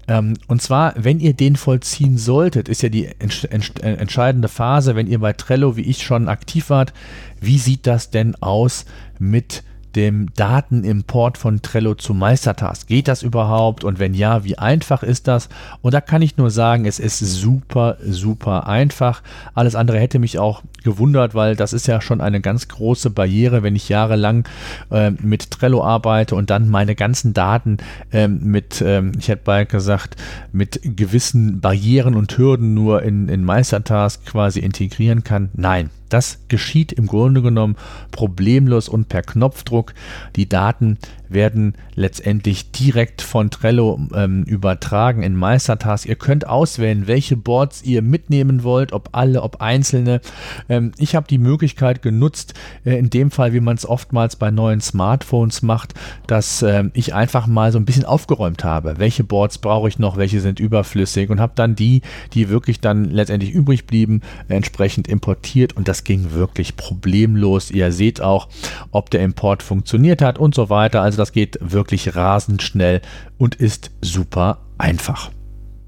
Ähm, 0.08 0.36
und 0.47 0.62
zwar, 0.62 0.93
wenn 0.97 1.19
ihr 1.19 1.34
den 1.34 1.58
vollziehen 1.58 2.17
solltet, 2.17 2.69
ist 2.69 2.82
ja 2.82 2.88
die 2.88 3.10
entscheidende 3.19 4.47
Phase, 4.47 4.95
wenn 4.95 5.08
ihr 5.08 5.19
bei 5.19 5.34
Trello 5.34 5.75
wie 5.75 5.82
ich 5.82 6.04
schon 6.04 6.30
aktiv 6.30 6.69
wart, 6.69 6.93
wie 7.41 7.60
sieht 7.60 7.86
das 7.86 8.10
denn 8.10 8.36
aus 8.36 8.86
mit 9.19 9.63
dem 9.95 10.34
Datenimport 10.36 11.38
von 11.38 11.62
Trello 11.62 11.95
zu 11.95 12.13
Meistertask. 12.13 12.88
Geht 12.88 13.08
das 13.08 13.23
überhaupt? 13.23 13.84
Und 13.84 13.99
wenn 13.99 14.13
ja, 14.13 14.43
wie 14.43 14.58
einfach 14.58 15.04
ist 15.04 15.28
das? 15.28 15.49
Und 15.82 15.93
da 15.93 16.02
kann 16.02 16.21
ich 16.21 16.38
nur 16.38 16.52
sagen, 16.52 16.86
es 16.86 16.99
ist 16.99 17.19
super, 17.19 17.97
super 18.04 18.67
einfach. 18.67 19.21
Alles 19.54 19.75
andere 19.75 19.99
hätte 19.99 20.19
mich 20.19 20.39
auch 20.39 20.62
gewundert, 20.84 21.36
weil 21.36 21.56
das 21.56 21.73
ist 21.73 21.88
ja 21.88 22.02
schon 22.02 22.21
eine 22.21 22.41
ganz 22.41 22.67
große 22.67 23.10
Barriere, 23.10 23.63
wenn 23.63 23.75
ich 23.75 23.89
jahrelang 23.89 24.47
äh, 24.91 25.12
mit 25.12 25.52
Trello 25.52 25.84
arbeite 25.84 26.36
und 26.36 26.49
dann 26.49 26.69
meine 26.69 26.95
ganzen 26.95 27.34
Daten 27.34 27.78
äh, 28.12 28.28
mit, 28.28 28.82
äh, 28.82 29.04
ich 29.17 29.28
hätte 29.28 29.43
bald 29.43 29.69
gesagt, 29.69 30.15
mit 30.52 30.80
gewissen 30.84 31.60
Barrieren 31.60 32.15
und 32.15 32.38
Hürden 32.38 32.73
nur 32.73 33.04
in, 33.04 33.30
in 33.30 33.43
Meistertask 33.43 34.25
quasi 34.25 34.60
integrieren 34.60 35.23
kann. 35.23 35.49
Nein, 35.54 35.89
das 36.10 36.39
geschieht 36.48 36.91
im 36.91 37.08
Grunde 37.08 37.41
genommen 37.41 37.76
problemlos 38.12 38.89
und 38.89 39.10
per 39.10 39.22
Knopfdruck. 39.22 39.93
Die 40.36 40.50
Daten 40.50 40.98
werden 41.30 41.76
letztendlich 41.96 42.72
direkt 42.72 43.22
von 43.22 43.50
Trello 43.50 44.00
ähm, 44.15 44.44
übertragen 44.44 45.24
in 45.24 45.36
Meistertask. 45.36 46.08
Ihr 46.08 46.15
könnt 46.15 46.48
auswählen, 46.48 47.08
welche 47.08 47.38
Boards 47.38 47.84
ihr 47.84 48.02
mitnehmen 48.02 48.63
wollt, 48.63 48.94
ob 48.94 49.10
alle, 49.12 49.42
ob 49.42 49.62
einzelne. 49.62 50.22
Ähm, 50.68 50.92
ich 50.98 51.15
habe 51.15 51.28
die 51.28 51.38
Möglichkeit 51.38 52.02
genutzt, 52.02 52.54
äh, 52.86 52.98
in 52.98 53.10
dem 53.10 53.32
Fall, 53.32 53.54
wie 53.54 53.60
man 53.60 53.76
es 53.76 53.88
oftmals 53.88 54.36
bei 54.36 54.52
neuen 54.52 54.82
Smartphones 54.82 55.62
macht, 55.62 55.94
dass 56.28 56.62
äh, 56.62 56.86
ich 56.94 57.13
einfach 57.13 57.48
mal 57.48 57.72
so 57.72 57.80
ein 57.80 57.86
bisschen 57.86 58.06
aufgeräumt 58.06 58.63
habe. 58.63 58.96
Welche 58.98 59.24
Boards 59.24 59.58
brauche 59.58 59.88
ich 59.88 60.00
noch, 60.00 60.18
welche 60.18 60.42
sind 60.42 60.60
überflüssig 60.60 61.30
und 61.30 61.39
habe 61.39 61.54
dann 61.56 61.76
die, 61.76 62.02
die 62.34 62.50
wirklich 62.50 62.80
dann 62.80 63.06
letztendlich 63.06 63.52
übrig 63.52 63.86
blieben, 63.86 64.22
entsprechend 64.48 65.08
importiert 65.08 65.76
und 65.76 65.88
das 65.88 66.04
ging 66.04 66.32
wirklich 66.32 66.76
problemlos. 66.76 67.72
Ihr 67.72 67.92
seht 67.92 68.22
auch, 68.22 68.48
ob 68.92 69.10
der 69.10 69.22
Import 69.22 69.63
funktioniert 69.63 70.22
hat 70.22 70.39
und 70.39 70.56
so 70.56 70.70
weiter. 70.70 71.02
Also 71.02 71.18
das 71.20 71.32
geht 71.32 71.58
wirklich 71.62 72.16
rasend 72.16 72.62
schnell 72.62 73.02
und 73.38 73.56
ist 73.56 73.92
super 74.02 74.60
einfach. 74.78 75.32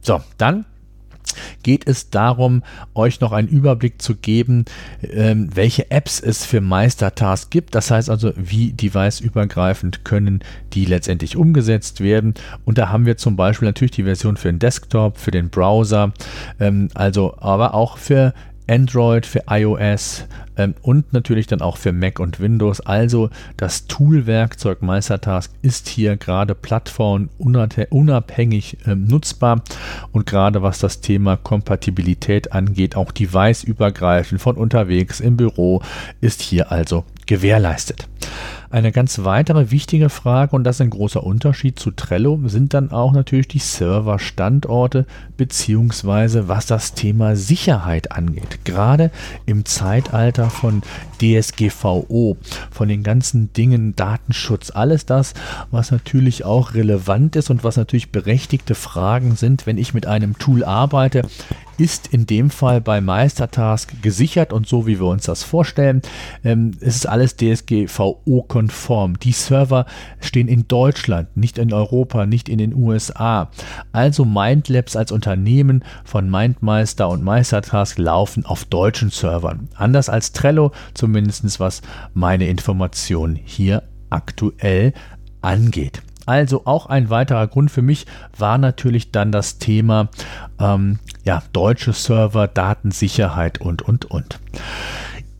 So, 0.01 0.21
dann 0.37 0.65
geht 1.63 1.87
es 1.87 2.09
darum, 2.09 2.63
euch 2.93 3.21
noch 3.21 3.31
einen 3.31 3.47
Überblick 3.47 4.01
zu 4.01 4.15
geben, 4.15 4.65
ähm, 5.01 5.49
welche 5.53 5.91
Apps 5.91 6.19
es 6.19 6.45
für 6.45 6.61
Meistertask 6.61 7.49
gibt. 7.51 7.75
Das 7.75 7.91
heißt 7.91 8.09
also, 8.09 8.33
wie 8.35 8.73
deviceübergreifend 8.73 10.03
können 10.03 10.43
die 10.73 10.85
letztendlich 10.85 11.37
umgesetzt 11.37 12.01
werden. 12.01 12.33
Und 12.65 12.77
da 12.77 12.89
haben 12.89 13.05
wir 13.05 13.17
zum 13.17 13.35
Beispiel 13.35 13.67
natürlich 13.67 13.91
die 13.91 14.03
Version 14.03 14.37
für 14.37 14.51
den 14.51 14.59
Desktop, 14.59 15.17
für 15.17 15.31
den 15.31 15.49
Browser, 15.49 16.13
ähm, 16.59 16.89
also 16.93 17.37
aber 17.39 17.73
auch 17.73 17.97
für 17.97 18.33
Android, 18.67 19.25
für 19.25 19.43
iOS 19.49 20.25
ähm, 20.57 20.75
und 20.81 21.13
natürlich 21.13 21.47
dann 21.47 21.61
auch 21.61 21.77
für 21.77 21.91
Mac 21.91 22.19
und 22.19 22.39
Windows. 22.39 22.81
Also 22.81 23.29
das 23.57 23.87
Toolwerkzeug 23.87 24.81
Meistertask 24.81 25.51
ist 25.61 25.87
hier 25.87 26.17
gerade 26.17 26.55
plattformunabhängig 26.55 28.77
ähm, 28.85 29.05
nutzbar 29.05 29.63
und 30.11 30.25
gerade 30.25 30.61
was 30.61 30.79
das 30.79 31.01
Thema 31.01 31.37
Kompatibilität 31.37 32.53
angeht, 32.53 32.95
auch 32.95 33.11
deviceübergreifend 33.11 34.41
von 34.41 34.55
unterwegs 34.55 35.19
im 35.19 35.37
Büro, 35.37 35.81
ist 36.21 36.41
hier 36.41 36.71
also 36.71 37.05
gewährleistet. 37.25 38.07
Eine 38.71 38.93
ganz 38.93 39.25
weitere 39.25 39.69
wichtige 39.69 40.07
Frage, 40.09 40.55
und 40.55 40.63
das 40.63 40.77
ist 40.77 40.81
ein 40.81 40.91
großer 40.91 41.21
Unterschied 41.21 41.77
zu 41.77 41.91
Trello, 41.91 42.39
sind 42.45 42.73
dann 42.73 42.89
auch 42.91 43.11
natürlich 43.11 43.49
die 43.49 43.59
Serverstandorte 43.59 45.05
beziehungsweise 45.35 46.47
was 46.47 46.67
das 46.67 46.93
Thema 46.93 47.35
Sicherheit 47.35 48.13
angeht. 48.13 48.59
Gerade 48.63 49.11
im 49.45 49.65
Zeitalter 49.65 50.49
von 50.49 50.83
DSGVO, 51.21 52.37
von 52.71 52.87
den 52.87 53.03
ganzen 53.03 53.51
Dingen, 53.51 53.93
Datenschutz, 53.97 54.71
alles 54.71 55.05
das, 55.05 55.33
was 55.69 55.91
natürlich 55.91 56.45
auch 56.45 56.73
relevant 56.73 57.35
ist 57.35 57.49
und 57.49 57.65
was 57.65 57.75
natürlich 57.75 58.13
berechtigte 58.13 58.73
Fragen 58.73 59.35
sind, 59.35 59.67
wenn 59.67 59.77
ich 59.77 59.93
mit 59.93 60.07
einem 60.07 60.37
Tool 60.37 60.63
arbeite, 60.63 61.23
ist 61.81 62.13
in 62.13 62.27
dem 62.27 62.51
Fall 62.51 62.79
bei 62.79 63.01
Meistertask 63.01 64.03
gesichert 64.03 64.53
und 64.53 64.67
so 64.67 64.85
wie 64.85 64.99
wir 64.99 65.07
uns 65.07 65.23
das 65.23 65.41
vorstellen. 65.41 66.03
Ähm, 66.43 66.73
es 66.79 66.95
ist 66.95 67.05
alles 67.07 67.37
DSGVO-konform. 67.37 69.17
Die 69.17 69.31
Server 69.31 69.87
stehen 70.19 70.47
in 70.47 70.67
Deutschland, 70.67 71.35
nicht 71.35 71.57
in 71.57 71.73
Europa, 71.73 72.27
nicht 72.27 72.49
in 72.49 72.59
den 72.59 72.75
USA. 72.75 73.49
Also 73.91 74.25
Mindlabs 74.25 74.95
als 74.95 75.11
Unternehmen 75.11 75.83
von 76.03 76.29
Mindmeister 76.29 77.09
und 77.09 77.23
Meistertask 77.23 77.97
laufen 77.97 78.45
auf 78.45 78.65
deutschen 78.65 79.09
Servern. 79.09 79.67
Anders 79.73 80.07
als 80.07 80.33
Trello, 80.33 80.73
zumindest 80.93 81.59
was 81.59 81.81
meine 82.13 82.47
Information 82.47 83.35
hier 83.35 83.81
aktuell 84.11 84.93
angeht. 85.41 86.03
Also 86.25 86.65
auch 86.65 86.85
ein 86.85 87.09
weiterer 87.09 87.47
Grund 87.47 87.71
für 87.71 87.81
mich 87.81 88.05
war 88.37 88.57
natürlich 88.57 89.11
dann 89.11 89.31
das 89.31 89.57
Thema 89.57 90.09
ähm, 90.59 90.99
ja, 91.23 91.43
deutsche 91.53 91.93
Server, 91.93 92.47
Datensicherheit 92.47 93.59
und, 93.61 93.81
und, 93.81 94.05
und. 94.05 94.39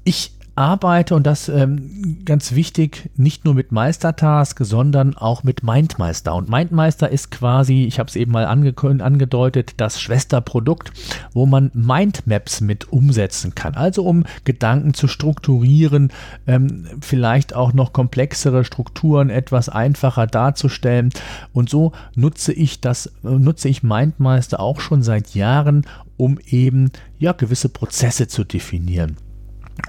Ich 0.03 0.33
arbeite 0.61 1.15
und 1.15 1.25
das 1.25 1.49
ähm, 1.49 2.19
ganz 2.23 2.53
wichtig, 2.53 3.09
nicht 3.15 3.45
nur 3.45 3.55
mit 3.55 3.71
Meistertask, 3.71 4.57
sondern 4.61 5.17
auch 5.17 5.43
mit 5.43 5.63
Mindmeister. 5.63 6.35
Und 6.35 6.49
Mindmeister 6.49 7.09
ist 7.09 7.31
quasi, 7.31 7.85
ich 7.85 7.99
habe 7.99 8.07
es 8.07 8.15
eben 8.15 8.31
mal 8.31 8.45
ange 8.45 8.73
angedeutet, 8.77 9.73
das 9.77 9.99
Schwesterprodukt, 9.99 10.91
wo 11.33 11.45
man 11.45 11.71
Mindmaps 11.73 12.61
mit 12.61 12.93
umsetzen 12.93 13.55
kann. 13.55 13.73
Also 13.73 14.03
um 14.05 14.23
Gedanken 14.43 14.93
zu 14.93 15.07
strukturieren, 15.07 16.11
ähm, 16.45 16.85
vielleicht 17.01 17.55
auch 17.55 17.73
noch 17.73 17.91
komplexere 17.91 18.63
Strukturen 18.63 19.29
etwas 19.29 19.67
einfacher 19.67 20.27
darzustellen. 20.27 21.09
Und 21.53 21.69
so 21.69 21.91
nutze 22.15 22.53
ich 22.53 22.81
das, 22.81 23.11
nutze 23.23 23.67
ich 23.67 23.83
Mindmeister 23.83 24.59
auch 24.59 24.79
schon 24.79 25.01
seit 25.01 25.33
Jahren, 25.33 25.85
um 26.17 26.39
eben 26.45 26.91
ja 27.17 27.31
gewisse 27.31 27.69
Prozesse 27.69 28.27
zu 28.27 28.43
definieren 28.43 29.17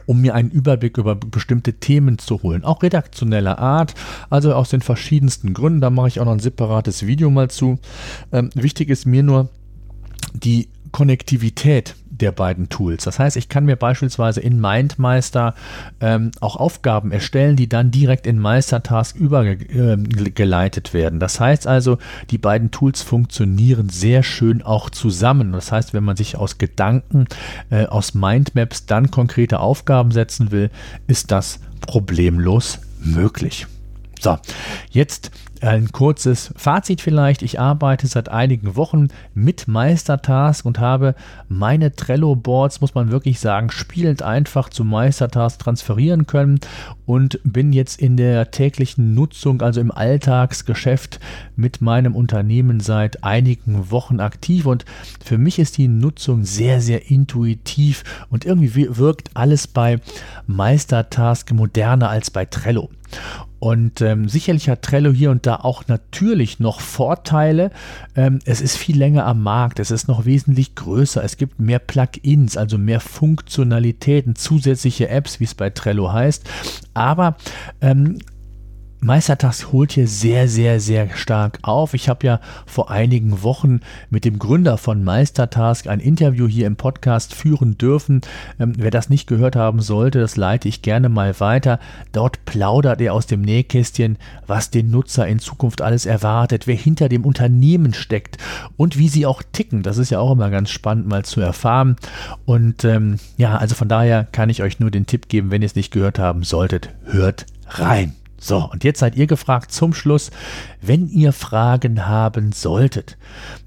um 0.06 0.20
mir 0.20 0.34
einen 0.34 0.50
Überblick 0.50 0.98
über 0.98 1.14
bestimmte 1.14 1.74
Themen 1.74 2.18
zu 2.18 2.42
holen, 2.42 2.64
auch 2.64 2.82
redaktioneller 2.82 3.58
Art, 3.58 3.94
also 4.30 4.54
aus 4.54 4.70
den 4.70 4.80
verschiedensten 4.80 5.54
Gründen. 5.54 5.80
Da 5.80 5.90
mache 5.90 6.08
ich 6.08 6.20
auch 6.20 6.24
noch 6.24 6.32
ein 6.32 6.40
separates 6.40 7.06
Video 7.06 7.30
mal 7.30 7.50
zu. 7.50 7.78
Ähm, 8.32 8.50
wichtig 8.54 8.88
ist 8.88 9.06
mir 9.06 9.22
nur 9.22 9.48
die 10.34 10.68
Konnektivität 10.92 11.94
der 12.22 12.32
beiden 12.32 12.68
Tools. 12.68 13.04
Das 13.04 13.18
heißt, 13.18 13.36
ich 13.36 13.48
kann 13.48 13.64
mir 13.64 13.76
beispielsweise 13.76 14.40
in 14.40 14.60
MindMeister 14.60 15.54
ähm, 16.00 16.30
auch 16.40 16.56
Aufgaben 16.56 17.12
erstellen, 17.12 17.56
die 17.56 17.68
dann 17.68 17.90
direkt 17.90 18.26
in 18.26 18.38
Meistertask 18.38 19.16
übergeleitet 19.16 20.90
äh, 20.90 20.92
werden. 20.94 21.20
Das 21.20 21.40
heißt 21.40 21.66
also, 21.66 21.98
die 22.30 22.38
beiden 22.38 22.70
Tools 22.70 23.02
funktionieren 23.02 23.88
sehr 23.88 24.22
schön 24.22 24.62
auch 24.62 24.88
zusammen. 24.88 25.52
Das 25.52 25.72
heißt, 25.72 25.92
wenn 25.92 26.04
man 26.04 26.16
sich 26.16 26.36
aus 26.36 26.58
Gedanken, 26.58 27.26
äh, 27.70 27.86
aus 27.86 28.14
Mindmaps 28.14 28.86
dann 28.86 29.10
konkrete 29.10 29.60
Aufgaben 29.60 30.12
setzen 30.12 30.52
will, 30.52 30.70
ist 31.08 31.32
das 31.32 31.58
problemlos 31.80 32.78
möglich. 33.00 33.66
So, 34.22 34.38
jetzt 34.92 35.32
ein 35.62 35.90
kurzes 35.90 36.54
Fazit 36.56 37.00
vielleicht. 37.00 37.42
Ich 37.42 37.58
arbeite 37.58 38.06
seit 38.06 38.28
einigen 38.28 38.76
Wochen 38.76 39.08
mit 39.34 39.66
Meistertask 39.66 40.64
und 40.64 40.78
habe 40.78 41.16
meine 41.48 41.94
Trello-Boards, 41.94 42.80
muss 42.80 42.94
man 42.94 43.10
wirklich 43.10 43.40
sagen, 43.40 43.72
spielend 43.72 44.22
einfach 44.22 44.68
zu 44.68 44.84
Meistertask 44.84 45.58
transferieren 45.58 46.28
können 46.28 46.60
und 47.04 47.40
bin 47.42 47.72
jetzt 47.72 48.00
in 48.00 48.16
der 48.16 48.52
täglichen 48.52 49.14
Nutzung, 49.14 49.60
also 49.60 49.80
im 49.80 49.90
Alltagsgeschäft 49.90 51.18
mit 51.56 51.80
meinem 51.80 52.14
Unternehmen 52.14 52.78
seit 52.78 53.24
einigen 53.24 53.90
Wochen 53.90 54.20
aktiv 54.20 54.66
und 54.66 54.84
für 55.24 55.38
mich 55.38 55.58
ist 55.58 55.78
die 55.78 55.88
Nutzung 55.88 56.44
sehr, 56.44 56.80
sehr 56.80 57.10
intuitiv 57.10 58.04
und 58.30 58.44
irgendwie 58.44 58.96
wirkt 58.96 59.30
alles 59.34 59.66
bei 59.66 59.98
Meistertask 60.46 61.50
moderner 61.52 62.08
als 62.08 62.30
bei 62.30 62.44
Trello. 62.44 62.88
Und 63.62 64.00
ähm, 64.00 64.28
sicherlich 64.28 64.68
hat 64.68 64.82
Trello 64.82 65.12
hier 65.12 65.30
und 65.30 65.46
da 65.46 65.54
auch 65.54 65.86
natürlich 65.86 66.58
noch 66.58 66.80
Vorteile. 66.80 67.70
Ähm, 68.16 68.40
es 68.44 68.60
ist 68.60 68.76
viel 68.76 68.98
länger 68.98 69.24
am 69.24 69.40
Markt, 69.40 69.78
es 69.78 69.92
ist 69.92 70.08
noch 70.08 70.24
wesentlich 70.24 70.74
größer, 70.74 71.22
es 71.22 71.36
gibt 71.36 71.60
mehr 71.60 71.78
Plugins, 71.78 72.56
also 72.56 72.76
mehr 72.76 72.98
Funktionalitäten, 72.98 74.34
zusätzliche 74.34 75.10
Apps, 75.10 75.38
wie 75.38 75.44
es 75.44 75.54
bei 75.54 75.70
Trello 75.70 76.12
heißt. 76.12 76.42
Aber 76.92 77.36
ähm, 77.80 78.18
Meistertask 79.04 79.72
holt 79.72 79.90
hier 79.90 80.06
sehr, 80.06 80.46
sehr, 80.46 80.78
sehr 80.78 81.10
stark 81.16 81.58
auf. 81.62 81.92
Ich 81.92 82.08
habe 82.08 82.24
ja 82.24 82.40
vor 82.66 82.88
einigen 82.88 83.42
Wochen 83.42 83.80
mit 84.10 84.24
dem 84.24 84.38
Gründer 84.38 84.78
von 84.78 85.02
Meistertask 85.02 85.88
ein 85.88 85.98
Interview 85.98 86.46
hier 86.46 86.68
im 86.68 86.76
Podcast 86.76 87.34
führen 87.34 87.76
dürfen. 87.76 88.20
Ähm, 88.60 88.74
wer 88.76 88.92
das 88.92 89.10
nicht 89.10 89.26
gehört 89.26 89.56
haben 89.56 89.80
sollte, 89.80 90.20
das 90.20 90.36
leite 90.36 90.68
ich 90.68 90.82
gerne 90.82 91.08
mal 91.08 91.40
weiter. 91.40 91.80
Dort 92.12 92.44
plaudert 92.44 93.00
er 93.00 93.14
aus 93.14 93.26
dem 93.26 93.40
Nähkästchen, 93.40 94.18
was 94.46 94.70
den 94.70 94.92
Nutzer 94.92 95.26
in 95.26 95.40
Zukunft 95.40 95.82
alles 95.82 96.06
erwartet, 96.06 96.68
wer 96.68 96.76
hinter 96.76 97.08
dem 97.08 97.24
Unternehmen 97.24 97.94
steckt 97.94 98.38
und 98.76 98.98
wie 98.98 99.08
sie 99.08 99.26
auch 99.26 99.42
ticken. 99.50 99.82
Das 99.82 99.98
ist 99.98 100.10
ja 100.10 100.20
auch 100.20 100.30
immer 100.30 100.50
ganz 100.50 100.70
spannend 100.70 101.08
mal 101.08 101.24
zu 101.24 101.40
erfahren. 101.40 101.96
Und 102.44 102.84
ähm, 102.84 103.18
ja, 103.36 103.56
also 103.56 103.74
von 103.74 103.88
daher 103.88 104.28
kann 104.30 104.48
ich 104.48 104.62
euch 104.62 104.78
nur 104.78 104.92
den 104.92 105.06
Tipp 105.06 105.28
geben, 105.28 105.50
wenn 105.50 105.62
ihr 105.62 105.66
es 105.66 105.74
nicht 105.74 105.90
gehört 105.90 106.20
haben 106.20 106.44
solltet, 106.44 106.90
hört 107.02 107.46
rein. 107.66 108.14
So, 108.44 108.68
und 108.72 108.82
jetzt 108.82 108.98
seid 108.98 109.14
ihr 109.14 109.28
gefragt 109.28 109.70
zum 109.70 109.94
Schluss, 109.94 110.32
wenn 110.80 111.06
ihr 111.06 111.32
Fragen 111.32 112.08
haben 112.08 112.50
solltet, 112.50 113.16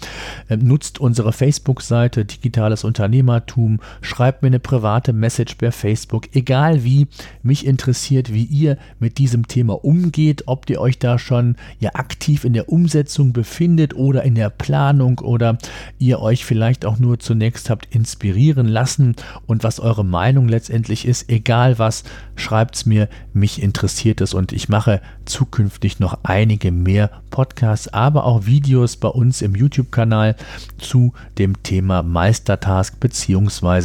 Ähm, 0.50 0.60
nutzt 0.60 1.00
unsere 1.00 1.32
Facebook-Seite 1.32 2.24
Digitales 2.24 2.84
Unternehmertum 2.84 3.47
Unternehmertum, 3.48 3.80
schreibt 4.00 4.42
mir 4.42 4.48
eine 4.48 4.60
private 4.60 5.12
Message 5.12 5.54
per 5.56 5.72
Facebook, 5.72 6.34
egal 6.34 6.84
wie. 6.84 7.06
Mich 7.42 7.66
interessiert, 7.66 8.32
wie 8.32 8.44
ihr 8.44 8.76
mit 8.98 9.18
diesem 9.18 9.48
Thema 9.48 9.84
umgeht, 9.84 10.44
ob 10.46 10.68
ihr 10.68 10.80
euch 10.80 10.98
da 10.98 11.18
schon 11.18 11.56
ja 11.80 11.90
aktiv 11.94 12.44
in 12.44 12.52
der 12.52 12.68
Umsetzung 12.68 13.32
befindet 13.32 13.94
oder 13.94 14.22
in 14.22 14.34
der 14.34 14.50
Planung 14.50 15.18
oder 15.20 15.58
ihr 15.98 16.20
euch 16.20 16.44
vielleicht 16.44 16.84
auch 16.84 16.98
nur 16.98 17.18
zunächst 17.18 17.70
habt 17.70 17.86
inspirieren 17.94 18.68
lassen 18.68 19.16
und 19.46 19.64
was 19.64 19.80
eure 19.80 20.04
Meinung 20.04 20.48
letztendlich 20.48 21.06
ist, 21.06 21.30
egal 21.30 21.78
was, 21.78 22.04
schreibt 22.36 22.76
es 22.76 22.86
mir, 22.86 23.08
mich 23.32 23.62
interessiert 23.62 24.20
es 24.20 24.34
und 24.34 24.52
ich 24.52 24.68
mache 24.68 25.00
zukünftig 25.24 26.00
noch 26.00 26.18
einige 26.22 26.70
mehr 26.72 27.10
Podcasts, 27.30 27.88
aber 27.88 28.24
auch 28.24 28.46
Videos 28.46 28.96
bei 28.96 29.08
uns 29.08 29.42
im 29.42 29.54
YouTube-Kanal 29.54 30.36
zu 30.78 31.12
dem 31.38 31.62
Thema 31.62 32.02
Meistertask 32.02 32.98
bzw. 32.98 33.37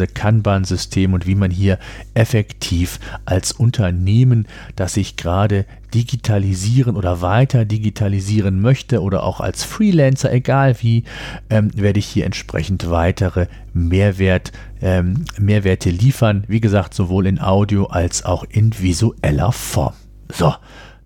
Kanban-System 0.07 1.13
und 1.13 1.27
wie 1.27 1.35
man 1.35 1.51
hier 1.51 1.79
effektiv 2.13 2.99
als 3.25 3.51
Unternehmen, 3.51 4.47
das 4.75 4.95
sich 4.95 5.15
gerade 5.15 5.65
digitalisieren 5.93 6.95
oder 6.95 7.21
weiter 7.21 7.65
digitalisieren 7.65 8.59
möchte 8.61 9.01
oder 9.01 9.23
auch 9.23 9.39
als 9.39 9.63
Freelancer, 9.63 10.31
egal 10.33 10.75
wie, 10.81 11.03
ähm, 11.49 11.69
werde 11.75 11.99
ich 11.99 12.07
hier 12.07 12.25
entsprechend 12.25 12.89
weitere 12.89 13.47
Mehrwert, 13.73 14.51
ähm, 14.81 15.25
Mehrwerte 15.37 15.89
liefern. 15.89 16.45
Wie 16.47 16.61
gesagt, 16.61 16.93
sowohl 16.93 17.27
in 17.27 17.39
Audio 17.39 17.85
als 17.85 18.25
auch 18.25 18.43
in 18.49 18.79
visueller 18.79 19.51
Form. 19.51 19.93
So, 20.31 20.53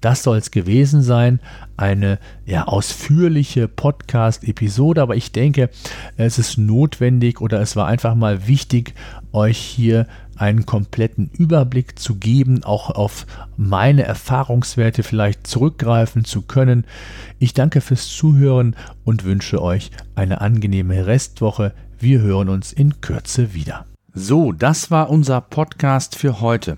das 0.01 0.23
soll 0.23 0.37
es 0.37 0.51
gewesen 0.51 1.01
sein. 1.01 1.39
Eine 1.75 2.19
ja, 2.45 2.65
ausführliche 2.65 3.67
Podcast-Episode, 3.67 5.01
aber 5.01 5.15
ich 5.15 5.31
denke, 5.31 5.69
es 6.15 6.39
ist 6.39 6.57
notwendig 6.57 7.41
oder 7.41 7.61
es 7.61 7.75
war 7.75 7.87
einfach 7.87 8.15
mal 8.15 8.47
wichtig, 8.47 8.93
euch 9.31 9.57
hier 9.57 10.07
einen 10.35 10.65
kompletten 10.65 11.29
Überblick 11.33 11.97
zu 11.99 12.15
geben, 12.15 12.63
auch 12.63 12.91
auf 12.91 13.25
meine 13.57 14.03
Erfahrungswerte 14.03 15.03
vielleicht 15.03 15.47
zurückgreifen 15.47 16.25
zu 16.25 16.43
können. 16.43 16.85
Ich 17.39 17.53
danke 17.53 17.81
fürs 17.81 18.07
Zuhören 18.07 18.75
und 19.03 19.23
wünsche 19.23 19.61
euch 19.61 19.91
eine 20.15 20.41
angenehme 20.41 21.07
Restwoche. 21.07 21.73
Wir 21.99 22.21
hören 22.21 22.49
uns 22.49 22.71
in 22.71 23.01
Kürze 23.01 23.53
wieder. 23.53 23.85
So, 24.13 24.51
das 24.51 24.89
war 24.91 25.09
unser 25.09 25.41
Podcast 25.41 26.15
für 26.15 26.41
heute. 26.41 26.77